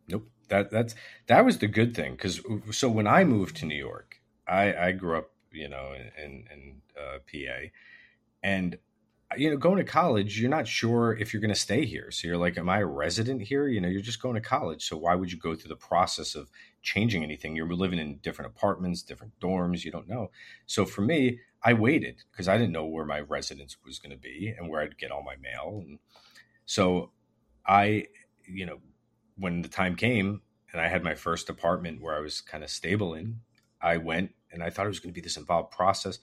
Nope. 0.06 0.28
That 0.49 0.71
that's 0.71 0.94
that 1.26 1.47
was 1.47 1.56
the 1.59 1.66
good 1.66 1.97
thing 1.97 2.12
because 2.12 2.42
so 2.71 2.90
when 2.90 3.06
I 3.06 3.25
moved 3.25 3.56
to 3.56 3.64
New 3.64 3.75
York, 3.75 4.21
I, 4.47 4.75
I 4.75 4.92
grew 4.92 5.16
up 5.16 5.30
you 5.50 5.71
know 5.71 5.94
in 5.94 6.44
in 6.52 6.82
uh, 7.00 7.21
PA, 7.21 7.68
and 8.42 8.76
you 9.38 9.49
know 9.49 9.56
going 9.56 9.78
to 9.78 9.85
college 9.85 10.38
you're 10.38 10.50
not 10.50 10.68
sure 10.68 11.16
if 11.16 11.32
you're 11.32 11.40
going 11.40 11.54
to 11.54 11.59
stay 11.59 11.87
here 11.87 12.11
so 12.11 12.28
you're 12.28 12.37
like 12.37 12.59
am 12.59 12.68
i 12.68 12.80
a 12.80 12.85
resident 12.85 13.40
here 13.40 13.66
you 13.66 13.80
know 13.80 13.88
you're 13.88 14.02
just 14.02 14.21
going 14.21 14.35
to 14.35 14.42
college 14.42 14.87
so 14.87 14.94
why 14.94 15.14
would 15.14 15.32
you 15.32 15.38
go 15.38 15.54
through 15.54 15.71
the 15.71 15.75
process 15.75 16.35
of 16.35 16.50
changing 16.82 17.23
anything 17.23 17.56
you're 17.56 17.66
living 17.66 17.99
in 17.99 18.16
different 18.16 18.50
apartments 18.54 19.02
different 19.02 19.32
dorms 19.40 19.85
you 19.85 19.90
don't 19.90 20.06
know 20.06 20.30
so 20.66 20.85
for 20.85 21.00
me 21.00 21.38
I 21.64 21.73
waited 21.75 22.23
because 22.30 22.49
I 22.49 22.56
didn't 22.56 22.73
know 22.73 22.87
where 22.87 23.04
my 23.04 23.21
residence 23.21 23.76
was 23.85 23.99
going 23.99 24.11
to 24.11 24.16
be 24.16 24.52
and 24.56 24.68
where 24.68 24.82
I'd 24.82 24.99
get 24.99 25.12
all 25.12 25.23
my 25.23 25.37
mail. 25.37 25.82
And 25.87 25.99
so 26.73 27.11
I, 27.67 28.07
you 28.49 28.64
know, 28.64 28.79
when 29.37 29.61
the 29.61 29.69
time 29.69 29.95
came 29.95 30.41
and 30.73 30.81
I 30.81 30.88
had 30.88 31.05
my 31.05 31.14
first 31.14 31.50
apartment 31.50 32.00
where 32.00 32.17
I 32.17 32.21
was 32.21 32.41
kind 32.41 32.64
of 32.64 32.71
stable 32.71 33.12
in, 33.12 33.41
I 33.83 33.99
went 33.99 34.31
and 34.50 34.62
I 34.62 34.71
thought 34.71 34.87
it 34.87 34.88
was 34.88 34.99
going 34.99 35.12
to 35.12 35.14
be 35.14 35.21
this 35.21 35.37
involved 35.37 35.71
process. 35.71 36.19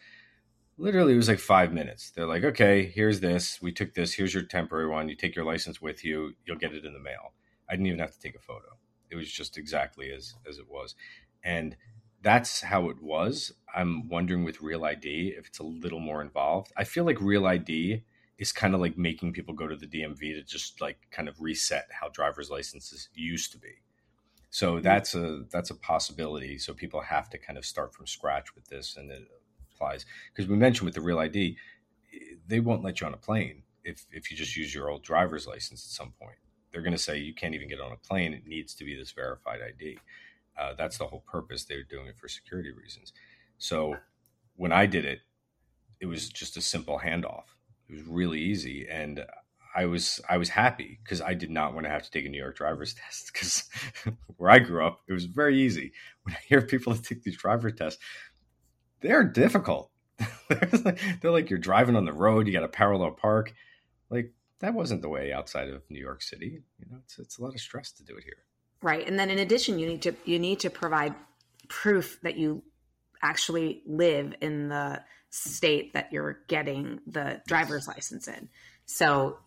Literally, 0.75 1.13
it 1.13 1.17
was 1.17 1.27
like 1.27 1.37
five 1.37 1.71
minutes. 1.71 2.09
They're 2.09 2.25
like, 2.25 2.43
okay, 2.43 2.83
here's 2.83 3.19
this. 3.19 3.61
We 3.61 3.71
took 3.71 3.93
this. 3.93 4.13
Here's 4.13 4.33
your 4.33 4.41
temporary 4.41 4.87
one. 4.87 5.07
You 5.07 5.15
take 5.15 5.35
your 5.35 5.45
license 5.45 5.83
with 5.83 6.03
you. 6.03 6.33
You'll 6.47 6.57
get 6.57 6.73
it 6.73 6.83
in 6.83 6.93
the 6.93 6.99
mail. 6.99 7.33
I 7.69 7.73
didn't 7.73 7.85
even 7.85 7.99
have 7.99 8.13
to 8.13 8.19
take 8.19 8.35
a 8.35 8.39
photo. 8.39 8.69
It 9.11 9.17
was 9.17 9.31
just 9.31 9.55
exactly 9.55 10.11
as 10.11 10.33
as 10.49 10.57
it 10.57 10.67
was. 10.67 10.95
And 11.43 11.77
that's 12.23 12.61
how 12.61 12.89
it 12.89 13.03
was. 13.03 13.51
I'm 13.75 14.09
wondering 14.09 14.43
with 14.43 14.63
Real 14.63 14.83
ID 14.83 15.35
if 15.37 15.45
it's 15.45 15.59
a 15.59 15.63
little 15.63 15.99
more 15.99 16.23
involved. 16.23 16.71
I 16.75 16.85
feel 16.85 17.03
like 17.03 17.21
Real 17.21 17.45
ID 17.45 18.03
is 18.39 18.53
kind 18.53 18.73
of 18.73 18.79
like 18.79 18.97
making 18.97 19.33
people 19.33 19.53
go 19.53 19.67
to 19.67 19.75
the 19.75 19.85
DMV 19.85 20.19
to 20.33 20.43
just 20.43 20.79
like 20.81 20.97
kind 21.11 21.27
of 21.27 21.39
reset 21.39 21.87
how 21.91 22.07
driver's 22.07 22.49
licenses 22.49 23.09
used 23.13 23.51
to 23.51 23.59
be. 23.59 23.73
So 24.49 24.73
mm-hmm. 24.73 24.83
that's 24.83 25.13
a 25.13 25.43
that's 25.51 25.69
a 25.69 25.75
possibility. 25.75 26.57
So 26.57 26.73
people 26.73 27.01
have 27.01 27.29
to 27.31 27.37
kind 27.37 27.57
of 27.57 27.65
start 27.65 27.93
from 27.93 28.07
scratch 28.07 28.55
with 28.55 28.65
this, 28.67 28.97
and 28.97 29.11
it 29.11 29.27
applies 29.75 30.05
because 30.33 30.49
we 30.49 30.55
mentioned 30.55 30.85
with 30.85 30.95
the 30.95 31.01
Real 31.01 31.19
ID, 31.19 31.57
they 32.47 32.59
won't 32.61 32.83
let 32.83 33.01
you 33.01 33.07
on 33.07 33.13
a 33.13 33.17
plane 33.17 33.63
if 33.83 34.05
if 34.11 34.31
you 34.31 34.37
just 34.37 34.55
use 34.55 34.73
your 34.73 34.89
old 34.89 35.03
driver's 35.03 35.45
license 35.45 35.85
at 35.85 35.91
some 35.91 36.13
point. 36.19 36.37
They're 36.71 36.81
going 36.81 36.93
to 36.93 36.99
say 36.99 37.17
you 37.17 37.33
can't 37.33 37.55
even 37.55 37.67
get 37.67 37.81
on 37.81 37.91
a 37.91 37.97
plane. 37.97 38.33
It 38.33 38.47
needs 38.47 38.73
to 38.75 38.85
be 38.85 38.95
this 38.95 39.11
verified 39.11 39.59
ID. 39.61 39.97
Uh, 40.57 40.75
that's 40.77 40.97
the 40.97 41.07
whole 41.07 41.23
purpose. 41.27 41.65
They're 41.65 41.83
doing 41.83 42.07
it 42.07 42.17
for 42.17 42.27
security 42.27 42.71
reasons. 42.71 43.11
So 43.57 43.97
when 44.55 44.71
I 44.71 44.85
did 44.85 45.03
it, 45.03 45.21
it 45.99 46.05
was 46.05 46.29
just 46.29 46.57
a 46.57 46.61
simple 46.61 47.01
handoff. 47.03 47.45
It 47.89 47.95
was 47.95 48.03
really 48.03 48.39
easy, 48.39 48.87
and 48.89 49.25
I 49.75 49.85
was 49.85 50.19
I 50.29 50.37
was 50.37 50.49
happy 50.49 50.99
because 51.03 51.21
I 51.21 51.33
did 51.33 51.49
not 51.49 51.73
want 51.73 51.85
to 51.85 51.89
have 51.89 52.03
to 52.03 52.11
take 52.11 52.25
a 52.25 52.29
New 52.29 52.37
York 52.37 52.57
driver's 52.57 52.93
test 53.05 53.31
because 53.31 53.63
where 54.37 54.49
I 54.49 54.59
grew 54.59 54.85
up, 54.85 55.01
it 55.07 55.13
was 55.13 55.25
very 55.25 55.59
easy. 55.59 55.93
When 56.23 56.35
I 56.35 56.39
hear 56.47 56.61
people 56.61 56.93
that 56.93 57.03
take 57.03 57.23
these 57.23 57.37
driver 57.37 57.71
tests, 57.71 57.99
they're 59.01 59.23
difficult. 59.23 59.89
they're 60.49 61.31
like 61.31 61.49
you're 61.49 61.57
driving 61.57 61.95
on 61.95 62.05
the 62.05 62.13
road, 62.13 62.45
you 62.45 62.53
got 62.53 62.63
a 62.63 62.67
parallel 62.67 63.11
park. 63.11 63.53
Like 64.09 64.33
that 64.59 64.73
wasn't 64.73 65.01
the 65.01 65.09
way 65.09 65.31
outside 65.31 65.69
of 65.69 65.81
New 65.89 65.99
York 65.99 66.21
City. 66.21 66.61
You 66.77 66.85
know, 66.91 66.97
it's 67.03 67.17
it's 67.17 67.37
a 67.39 67.41
lot 67.41 67.53
of 67.53 67.59
stress 67.59 67.91
to 67.93 68.03
do 68.03 68.15
it 68.15 68.23
here. 68.23 68.43
Right. 68.81 69.07
And 69.07 69.17
then 69.17 69.29
in 69.29 69.39
addition, 69.39 69.79
you 69.79 69.87
need 69.87 70.01
to 70.03 70.13
you 70.25 70.39
need 70.39 70.59
to 70.59 70.69
provide 70.69 71.15
proof 71.67 72.19
that 72.21 72.37
you 72.37 72.63
actually 73.21 73.81
live 73.85 74.35
in 74.41 74.69
the 74.69 75.01
state 75.29 75.93
that 75.93 76.11
you're 76.11 76.39
getting 76.47 76.99
the 77.07 77.41
driver's 77.47 77.87
license 77.87 78.27
in. 78.27 78.49
So, 78.85 79.37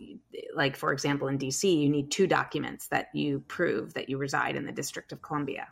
like 0.54 0.76
for 0.76 0.92
example, 0.92 1.28
in 1.28 1.38
DC, 1.38 1.64
you 1.64 1.88
need 1.88 2.10
two 2.10 2.26
documents 2.26 2.88
that 2.88 3.08
you 3.12 3.40
prove 3.48 3.94
that 3.94 4.08
you 4.08 4.16
reside 4.16 4.54
in 4.54 4.66
the 4.66 4.72
District 4.72 5.10
of 5.10 5.20
Columbia. 5.20 5.68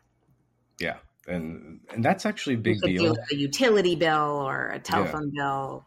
Yeah, 0.81 0.97
and 1.29 1.81
and 1.93 2.05
that's 2.05 2.27
actually 2.27 2.57
a 2.57 2.59
big 2.59 2.81
deal. 2.81 3.17
a 3.31 3.35
utility 3.37 3.95
bill 3.95 4.43
or 4.43 4.71
a 4.71 4.81
telephone 4.81 5.31
yeah. 5.33 5.43
bill. 5.43 5.87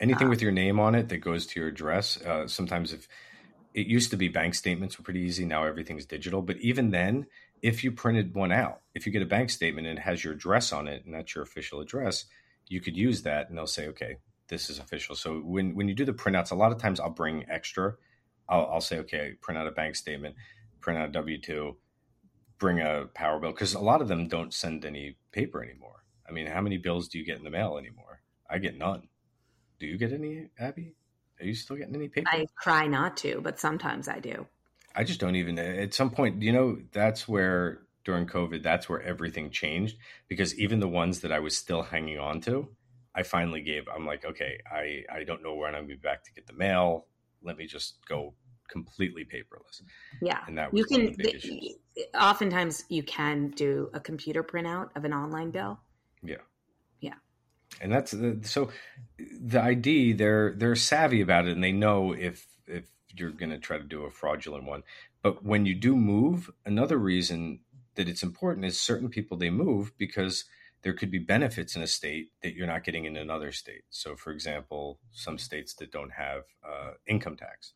Anything 0.00 0.24
um, 0.24 0.30
with 0.30 0.42
your 0.42 0.52
name 0.52 0.78
on 0.78 0.94
it 0.94 1.08
that 1.08 1.18
goes 1.18 1.46
to 1.46 1.60
your 1.60 1.68
address. 1.68 2.20
Uh, 2.20 2.46
sometimes 2.46 2.92
if 2.92 3.08
it 3.74 3.86
used 3.86 4.10
to 4.10 4.16
be 4.16 4.28
bank 4.28 4.54
statements 4.54 4.98
were 4.98 5.04
pretty 5.04 5.20
easy. 5.20 5.44
Now 5.44 5.64
everything's 5.64 6.06
digital. 6.06 6.42
But 6.42 6.58
even 6.58 6.90
then, 6.90 7.26
if 7.62 7.84
you 7.84 7.92
printed 7.92 8.34
one 8.34 8.52
out, 8.52 8.80
if 8.94 9.06
you 9.06 9.12
get 9.12 9.22
a 9.22 9.26
bank 9.26 9.50
statement 9.50 9.86
and 9.86 9.98
it 9.98 10.02
has 10.02 10.24
your 10.24 10.32
address 10.32 10.72
on 10.72 10.88
it 10.88 11.04
and 11.04 11.14
that's 11.14 11.34
your 11.34 11.44
official 11.44 11.80
address, 11.80 12.24
you 12.70 12.80
could 12.80 12.96
use 12.96 13.22
that 13.22 13.50
and 13.50 13.58
they'll 13.58 13.66
say, 13.66 13.88
okay, 13.88 14.16
this 14.48 14.70
is 14.70 14.78
official. 14.78 15.14
So 15.14 15.40
when, 15.40 15.74
when 15.74 15.88
you 15.88 15.94
do 15.94 16.04
the 16.04 16.14
printouts, 16.14 16.52
a 16.52 16.54
lot 16.54 16.72
of 16.72 16.78
times 16.78 17.00
I'll 17.00 17.10
bring 17.10 17.44
extra. 17.50 17.94
I'll, 18.48 18.66
I'll 18.72 18.80
say, 18.80 18.98
okay, 19.00 19.34
print 19.42 19.58
out 19.58 19.66
a 19.66 19.72
bank 19.72 19.96
statement, 19.96 20.36
print 20.80 20.98
out 20.98 21.08
a 21.08 21.12
W 21.12 21.38
2, 21.38 21.76
bring 22.58 22.80
a 22.80 23.06
power 23.12 23.40
bill, 23.40 23.50
because 23.50 23.74
a 23.74 23.80
lot 23.80 24.00
of 24.00 24.08
them 24.08 24.28
don't 24.28 24.54
send 24.54 24.84
any 24.84 25.16
paper 25.32 25.62
anymore. 25.62 26.04
I 26.28 26.32
mean, 26.32 26.46
how 26.46 26.60
many 26.60 26.78
bills 26.78 27.08
do 27.08 27.18
you 27.18 27.24
get 27.26 27.38
in 27.38 27.44
the 27.44 27.50
mail 27.50 27.76
anymore? 27.76 28.22
I 28.48 28.58
get 28.58 28.78
none. 28.78 29.08
Do 29.80 29.86
you 29.86 29.98
get 29.98 30.12
any, 30.12 30.48
Abby? 30.58 30.94
Are 31.40 31.46
you 31.46 31.54
still 31.54 31.76
getting 31.76 31.94
any 31.96 32.08
paper? 32.08 32.28
I 32.30 32.46
try 32.62 32.86
not 32.86 33.16
to, 33.18 33.40
but 33.40 33.58
sometimes 33.58 34.08
I 34.08 34.20
do. 34.20 34.46
I 34.94 35.04
just 35.04 35.18
don't 35.18 35.36
even. 35.36 35.58
At 35.58 35.94
some 35.94 36.10
point, 36.10 36.42
you 36.42 36.52
know, 36.52 36.78
that's 36.92 37.26
where 37.26 37.80
during 38.04 38.26
COVID, 38.26 38.62
that's 38.62 38.88
where 38.88 39.02
everything 39.02 39.50
changed 39.50 39.96
because 40.28 40.58
even 40.58 40.80
the 40.80 40.88
ones 40.88 41.20
that 41.20 41.32
I 41.32 41.38
was 41.38 41.56
still 41.56 41.82
hanging 41.82 42.18
on 42.18 42.40
to, 42.42 42.68
I 43.14 43.22
finally 43.22 43.60
gave. 43.60 43.88
I'm 43.94 44.06
like, 44.06 44.24
okay, 44.24 44.60
I 44.70 45.02
I 45.12 45.24
don't 45.24 45.42
know 45.42 45.54
when 45.54 45.74
I'm 45.74 45.86
going 45.86 45.90
to 45.90 45.96
be 45.96 46.00
back 46.00 46.24
to 46.24 46.32
get 46.32 46.46
the 46.46 46.52
mail. 46.52 47.06
Let 47.42 47.56
me 47.56 47.66
just 47.66 47.98
go 48.08 48.34
completely 48.68 49.24
paperless. 49.24 49.82
Yeah, 50.22 50.40
and 50.46 50.56
that 50.58 50.72
was 50.72 50.80
you 50.80 50.84
can. 50.84 51.14
The, 51.16 51.76
oftentimes, 52.18 52.84
you 52.88 53.02
can 53.02 53.50
do 53.50 53.90
a 53.92 54.00
computer 54.00 54.42
printout 54.42 54.90
of 54.96 55.04
an 55.04 55.12
online 55.12 55.50
bill. 55.50 55.80
Yeah. 56.22 56.36
Yeah 57.00 57.14
and 57.80 57.92
that's 57.92 58.10
the, 58.10 58.38
so 58.42 58.70
the 59.18 59.62
ID 59.62 60.14
they're 60.14 60.54
they're 60.56 60.74
savvy 60.74 61.20
about 61.20 61.46
it 61.46 61.52
and 61.52 61.62
they 61.62 61.72
know 61.72 62.12
if 62.12 62.46
if 62.66 62.90
you're 63.14 63.30
going 63.30 63.50
to 63.50 63.58
try 63.58 63.78
to 63.78 63.84
do 63.84 64.04
a 64.04 64.10
fraudulent 64.10 64.64
one. 64.64 64.82
But 65.22 65.44
when 65.44 65.66
you 65.66 65.74
do 65.74 65.96
move, 65.96 66.50
another 66.64 66.96
reason 66.96 67.60
that 68.00 68.08
it's 68.08 68.22
important 68.22 68.64
is 68.64 68.80
certain 68.80 69.10
people 69.10 69.36
they 69.36 69.50
move 69.50 69.92
because 69.98 70.46
there 70.80 70.94
could 70.94 71.10
be 71.10 71.18
benefits 71.18 71.76
in 71.76 71.82
a 71.82 71.86
state 71.86 72.30
that 72.42 72.54
you're 72.54 72.66
not 72.66 72.82
getting 72.82 73.04
in 73.04 73.14
another 73.14 73.52
state. 73.52 73.82
So, 73.90 74.16
for 74.16 74.30
example, 74.30 74.98
some 75.12 75.36
states 75.36 75.74
that 75.74 75.92
don't 75.92 76.12
have 76.12 76.44
uh, 76.66 76.92
income 77.06 77.36
tax, 77.36 77.74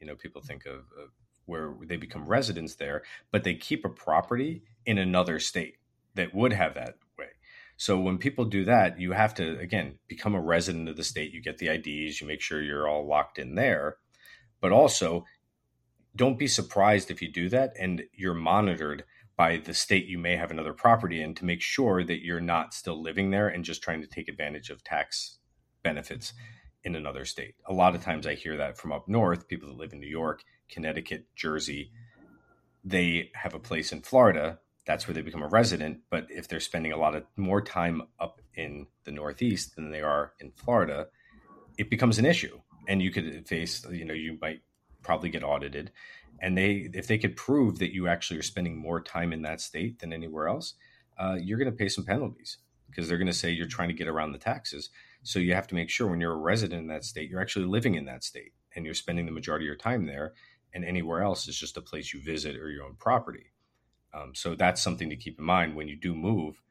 you 0.00 0.08
know, 0.08 0.16
people 0.16 0.42
think 0.42 0.66
of, 0.66 0.78
of 1.00 1.10
where 1.46 1.72
they 1.86 1.96
become 1.96 2.26
residents 2.26 2.74
there, 2.74 3.04
but 3.30 3.44
they 3.44 3.54
keep 3.54 3.84
a 3.84 3.88
property 3.88 4.64
in 4.84 4.98
another 4.98 5.38
state 5.38 5.76
that 6.16 6.34
would 6.34 6.52
have 6.52 6.74
that 6.74 6.96
way. 7.16 7.26
so 7.76 7.96
when 8.00 8.18
people 8.18 8.46
do 8.46 8.64
that, 8.64 8.98
you 8.98 9.12
have 9.12 9.34
to 9.34 9.56
again 9.60 10.00
become 10.08 10.34
a 10.34 10.40
resident 10.40 10.88
of 10.88 10.96
the 10.96 11.04
state. 11.04 11.32
You 11.32 11.40
get 11.40 11.58
the 11.58 11.68
IDs, 11.68 12.20
you 12.20 12.26
make 12.26 12.40
sure 12.40 12.60
you're 12.60 12.88
all 12.88 13.06
locked 13.06 13.38
in 13.38 13.54
there, 13.54 13.98
but 14.60 14.72
also 14.72 15.26
don't 16.16 16.40
be 16.40 16.48
surprised 16.48 17.08
if 17.08 17.22
you 17.22 17.30
do 17.30 17.48
that 17.50 17.72
and 17.78 18.02
you're 18.12 18.34
monitored 18.34 19.04
by 19.40 19.56
the 19.56 19.72
state 19.72 20.04
you 20.04 20.18
may 20.18 20.36
have 20.36 20.50
another 20.50 20.74
property 20.74 21.22
in 21.22 21.34
to 21.34 21.46
make 21.46 21.62
sure 21.62 22.04
that 22.04 22.22
you're 22.22 22.42
not 22.42 22.74
still 22.74 23.00
living 23.00 23.30
there 23.30 23.48
and 23.48 23.64
just 23.64 23.82
trying 23.82 24.02
to 24.02 24.06
take 24.06 24.28
advantage 24.28 24.68
of 24.68 24.84
tax 24.84 25.38
benefits 25.82 26.34
in 26.84 26.94
another 26.94 27.24
state. 27.24 27.54
A 27.64 27.72
lot 27.72 27.94
of 27.94 28.02
times 28.02 28.26
I 28.26 28.34
hear 28.34 28.58
that 28.58 28.76
from 28.76 28.92
up 28.92 29.08
north, 29.08 29.48
people 29.48 29.70
that 29.70 29.78
live 29.78 29.94
in 29.94 29.98
New 29.98 30.06
York, 30.06 30.44
Connecticut, 30.68 31.24
Jersey, 31.34 31.90
they 32.84 33.30
have 33.34 33.54
a 33.54 33.58
place 33.58 33.92
in 33.92 34.02
Florida 34.02 34.58
that's 34.86 35.06
where 35.06 35.14
they 35.14 35.22
become 35.22 35.42
a 35.42 35.48
resident. 35.48 36.00
But 36.10 36.26
if 36.30 36.48
they're 36.48 36.60
spending 36.60 36.92
a 36.92 36.98
lot 36.98 37.14
of 37.14 37.24
more 37.36 37.62
time 37.62 38.02
up 38.18 38.40
in 38.54 38.88
the 39.04 39.12
Northeast 39.12 39.76
than 39.76 39.90
they 39.90 40.00
are 40.00 40.32
in 40.40 40.50
Florida, 40.50 41.06
it 41.78 41.90
becomes 41.90 42.18
an 42.18 42.26
issue. 42.26 42.58
And 42.88 43.00
you 43.00 43.12
could 43.12 43.46
face, 43.46 43.86
you 43.90 44.04
know, 44.04 44.14
you 44.14 44.36
might 44.40 44.62
probably 45.02 45.28
get 45.30 45.44
audited. 45.44 45.92
And 46.40 46.56
they, 46.56 46.90
if 46.94 47.06
they 47.06 47.18
could 47.18 47.36
prove 47.36 47.78
that 47.78 47.92
you 47.92 48.08
actually 48.08 48.38
are 48.38 48.44
spending 48.44 48.76
more 48.76 49.00
time 49.00 49.32
in 49.32 49.42
that 49.42 49.60
state 49.60 49.98
than 49.98 50.12
anywhere 50.12 50.48
else, 50.48 50.74
uh, 51.18 51.36
you're 51.40 51.58
going 51.58 51.70
to 51.70 51.76
pay 51.76 51.88
some 51.88 52.04
penalties 52.04 52.58
because 52.88 53.08
they're 53.08 53.18
going 53.18 53.26
to 53.26 53.32
say 53.32 53.50
you're 53.50 53.66
trying 53.66 53.88
to 53.88 53.94
get 53.94 54.08
around 54.08 54.32
the 54.32 54.38
taxes. 54.38 54.88
So 55.22 55.38
you 55.38 55.54
have 55.54 55.66
to 55.68 55.74
make 55.74 55.90
sure 55.90 56.08
when 56.08 56.20
you're 56.20 56.32
a 56.32 56.36
resident 56.36 56.80
in 56.80 56.88
that 56.88 57.04
state, 57.04 57.28
you're 57.30 57.40
actually 57.42 57.66
living 57.66 57.94
in 57.94 58.06
that 58.06 58.24
state 58.24 58.52
and 58.74 58.84
you're 58.84 58.94
spending 58.94 59.26
the 59.26 59.32
majority 59.32 59.66
of 59.66 59.68
your 59.68 59.76
time 59.76 60.06
there. 60.06 60.32
And 60.72 60.84
anywhere 60.84 61.22
else 61.22 61.46
is 61.48 61.58
just 61.58 61.76
a 61.76 61.82
place 61.82 62.14
you 62.14 62.22
visit 62.22 62.56
or 62.56 62.70
your 62.70 62.84
own 62.84 62.94
property. 62.98 63.52
Um, 64.12 64.34
so 64.34 64.54
that's 64.54 64.82
something 64.82 65.10
to 65.10 65.16
keep 65.16 65.38
in 65.38 65.44
mind 65.44 65.74
when 65.74 65.88
you 65.88 65.96
do 65.96 66.14
move. 66.14 66.62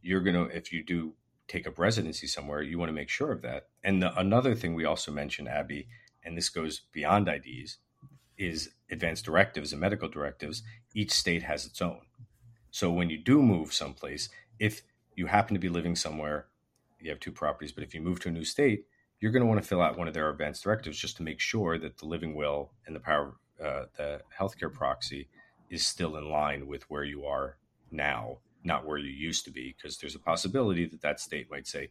You're 0.00 0.20
gonna 0.20 0.44
if 0.44 0.72
you 0.72 0.84
do 0.84 1.14
take 1.46 1.66
up 1.66 1.78
residency 1.78 2.26
somewhere, 2.26 2.62
you 2.62 2.78
want 2.78 2.88
to 2.90 2.94
make 2.94 3.08
sure 3.08 3.32
of 3.32 3.42
that. 3.42 3.68
And 3.82 4.02
the, 4.02 4.16
another 4.18 4.54
thing 4.54 4.74
we 4.74 4.84
also 4.84 5.10
mentioned, 5.10 5.48
Abby, 5.48 5.88
and 6.24 6.36
this 6.36 6.50
goes 6.50 6.82
beyond 6.92 7.28
IDs, 7.28 7.78
is 8.38 8.70
advanced 8.90 9.24
directives 9.24 9.72
and 9.72 9.80
medical 9.80 10.08
directives. 10.08 10.62
Each 10.94 11.12
state 11.12 11.42
has 11.42 11.66
its 11.66 11.82
own. 11.82 12.00
So 12.70 12.90
when 12.90 13.10
you 13.10 13.18
do 13.18 13.42
move 13.42 13.72
someplace, 13.72 14.28
if 14.58 14.82
you 15.16 15.26
happen 15.26 15.54
to 15.54 15.60
be 15.60 15.68
living 15.68 15.96
somewhere, 15.96 16.46
you 17.00 17.10
have 17.10 17.20
two 17.20 17.32
properties, 17.32 17.72
but 17.72 17.84
if 17.84 17.94
you 17.94 18.00
move 18.00 18.20
to 18.20 18.28
a 18.28 18.32
new 18.32 18.44
state, 18.44 18.84
you're 19.20 19.32
going 19.32 19.42
to 19.42 19.46
want 19.48 19.60
to 19.60 19.66
fill 19.66 19.82
out 19.82 19.98
one 19.98 20.08
of 20.08 20.14
their 20.14 20.30
advanced 20.30 20.62
directives 20.62 20.98
just 20.98 21.16
to 21.16 21.22
make 21.22 21.40
sure 21.40 21.78
that 21.78 21.98
the 21.98 22.06
living 22.06 22.34
will 22.34 22.72
and 22.86 22.94
the 22.94 23.00
power, 23.00 23.34
uh, 23.62 23.84
the 23.96 24.20
healthcare 24.38 24.72
proxy 24.72 25.28
is 25.70 25.84
still 25.84 26.16
in 26.16 26.30
line 26.30 26.66
with 26.66 26.88
where 26.90 27.04
you 27.04 27.24
are 27.24 27.56
now, 27.90 28.38
not 28.64 28.86
where 28.86 28.98
you 28.98 29.10
used 29.10 29.44
to 29.44 29.50
be, 29.50 29.74
because 29.76 29.98
there's 29.98 30.14
a 30.14 30.20
possibility 30.20 30.86
that 30.86 31.00
that 31.00 31.20
state 31.20 31.50
might 31.50 31.66
say, 31.66 31.88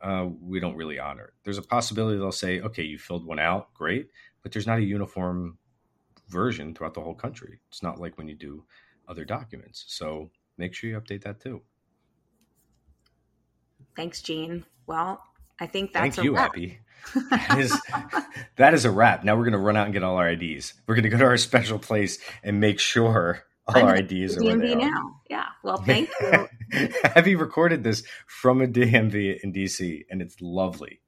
uh, 0.00 0.28
we 0.40 0.60
don't 0.60 0.76
really 0.76 0.98
honor 0.98 1.24
it. 1.24 1.34
There's 1.42 1.58
a 1.58 1.62
possibility 1.62 2.18
they'll 2.18 2.30
say, 2.30 2.60
okay, 2.60 2.84
you 2.84 2.98
filled 2.98 3.26
one 3.26 3.40
out, 3.40 3.74
great, 3.74 4.08
but 4.42 4.52
there's 4.52 4.66
not 4.66 4.78
a 4.78 4.82
uniform 4.82 5.58
version 6.28 6.74
throughout 6.74 6.94
the 6.94 7.00
whole 7.00 7.14
country. 7.14 7.60
It's 7.68 7.82
not 7.82 8.00
like 8.00 8.18
when 8.18 8.28
you 8.28 8.34
do 8.34 8.64
other 9.08 9.24
documents. 9.24 9.84
So 9.88 10.30
make 10.56 10.74
sure 10.74 10.90
you 10.90 11.00
update 11.00 11.22
that 11.24 11.40
too. 11.40 11.62
Thanks, 13.96 14.22
Gene. 14.22 14.64
Well, 14.86 15.22
I 15.60 15.66
think 15.66 15.92
that's 15.92 16.16
Thank 16.16 16.24
you, 16.24 16.36
wrap. 16.36 16.50
Abby. 16.50 16.78
that 17.30 17.58
is 17.58 17.80
that 18.56 18.74
is 18.74 18.84
a 18.84 18.90
wrap. 18.90 19.24
Now 19.24 19.36
we're 19.36 19.44
gonna 19.44 19.58
run 19.58 19.76
out 19.76 19.86
and 19.86 19.92
get 19.92 20.04
all 20.04 20.16
our 20.16 20.30
IDs. 20.30 20.74
We're 20.86 20.94
gonna 20.94 21.08
go 21.08 21.18
to 21.18 21.24
our 21.24 21.36
special 21.36 21.78
place 21.78 22.18
and 22.42 22.60
make 22.60 22.78
sure 22.78 23.44
all 23.66 23.76
I'm 23.76 23.86
our 23.86 23.96
IDs 23.96 24.36
are 24.36 24.40
DMV 24.40 24.78
now. 24.78 25.20
Yeah. 25.28 25.46
Well, 25.62 25.76
thank 25.86 26.10
you. 26.20 26.48
Abby 27.04 27.34
recorded 27.34 27.82
this 27.82 28.02
from 28.26 28.62
a 28.62 28.66
DMV 28.66 29.40
in 29.42 29.52
DC, 29.52 30.04
and 30.10 30.22
it's 30.22 30.36
lovely. 30.40 31.00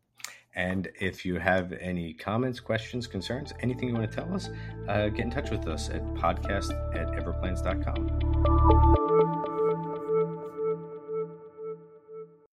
And 0.54 0.88
if 1.00 1.24
you 1.24 1.38
have 1.38 1.72
any 1.72 2.12
comments, 2.12 2.60
questions, 2.60 3.06
concerns, 3.06 3.52
anything 3.60 3.88
you 3.88 3.94
want 3.94 4.10
to 4.10 4.16
tell 4.16 4.32
us, 4.34 4.48
uh, 4.88 5.08
get 5.08 5.20
in 5.20 5.30
touch 5.30 5.50
with 5.50 5.68
us 5.68 5.90
at 5.90 6.02
podcast 6.14 6.72
at 6.94 7.06
everplans.com. 7.12 8.99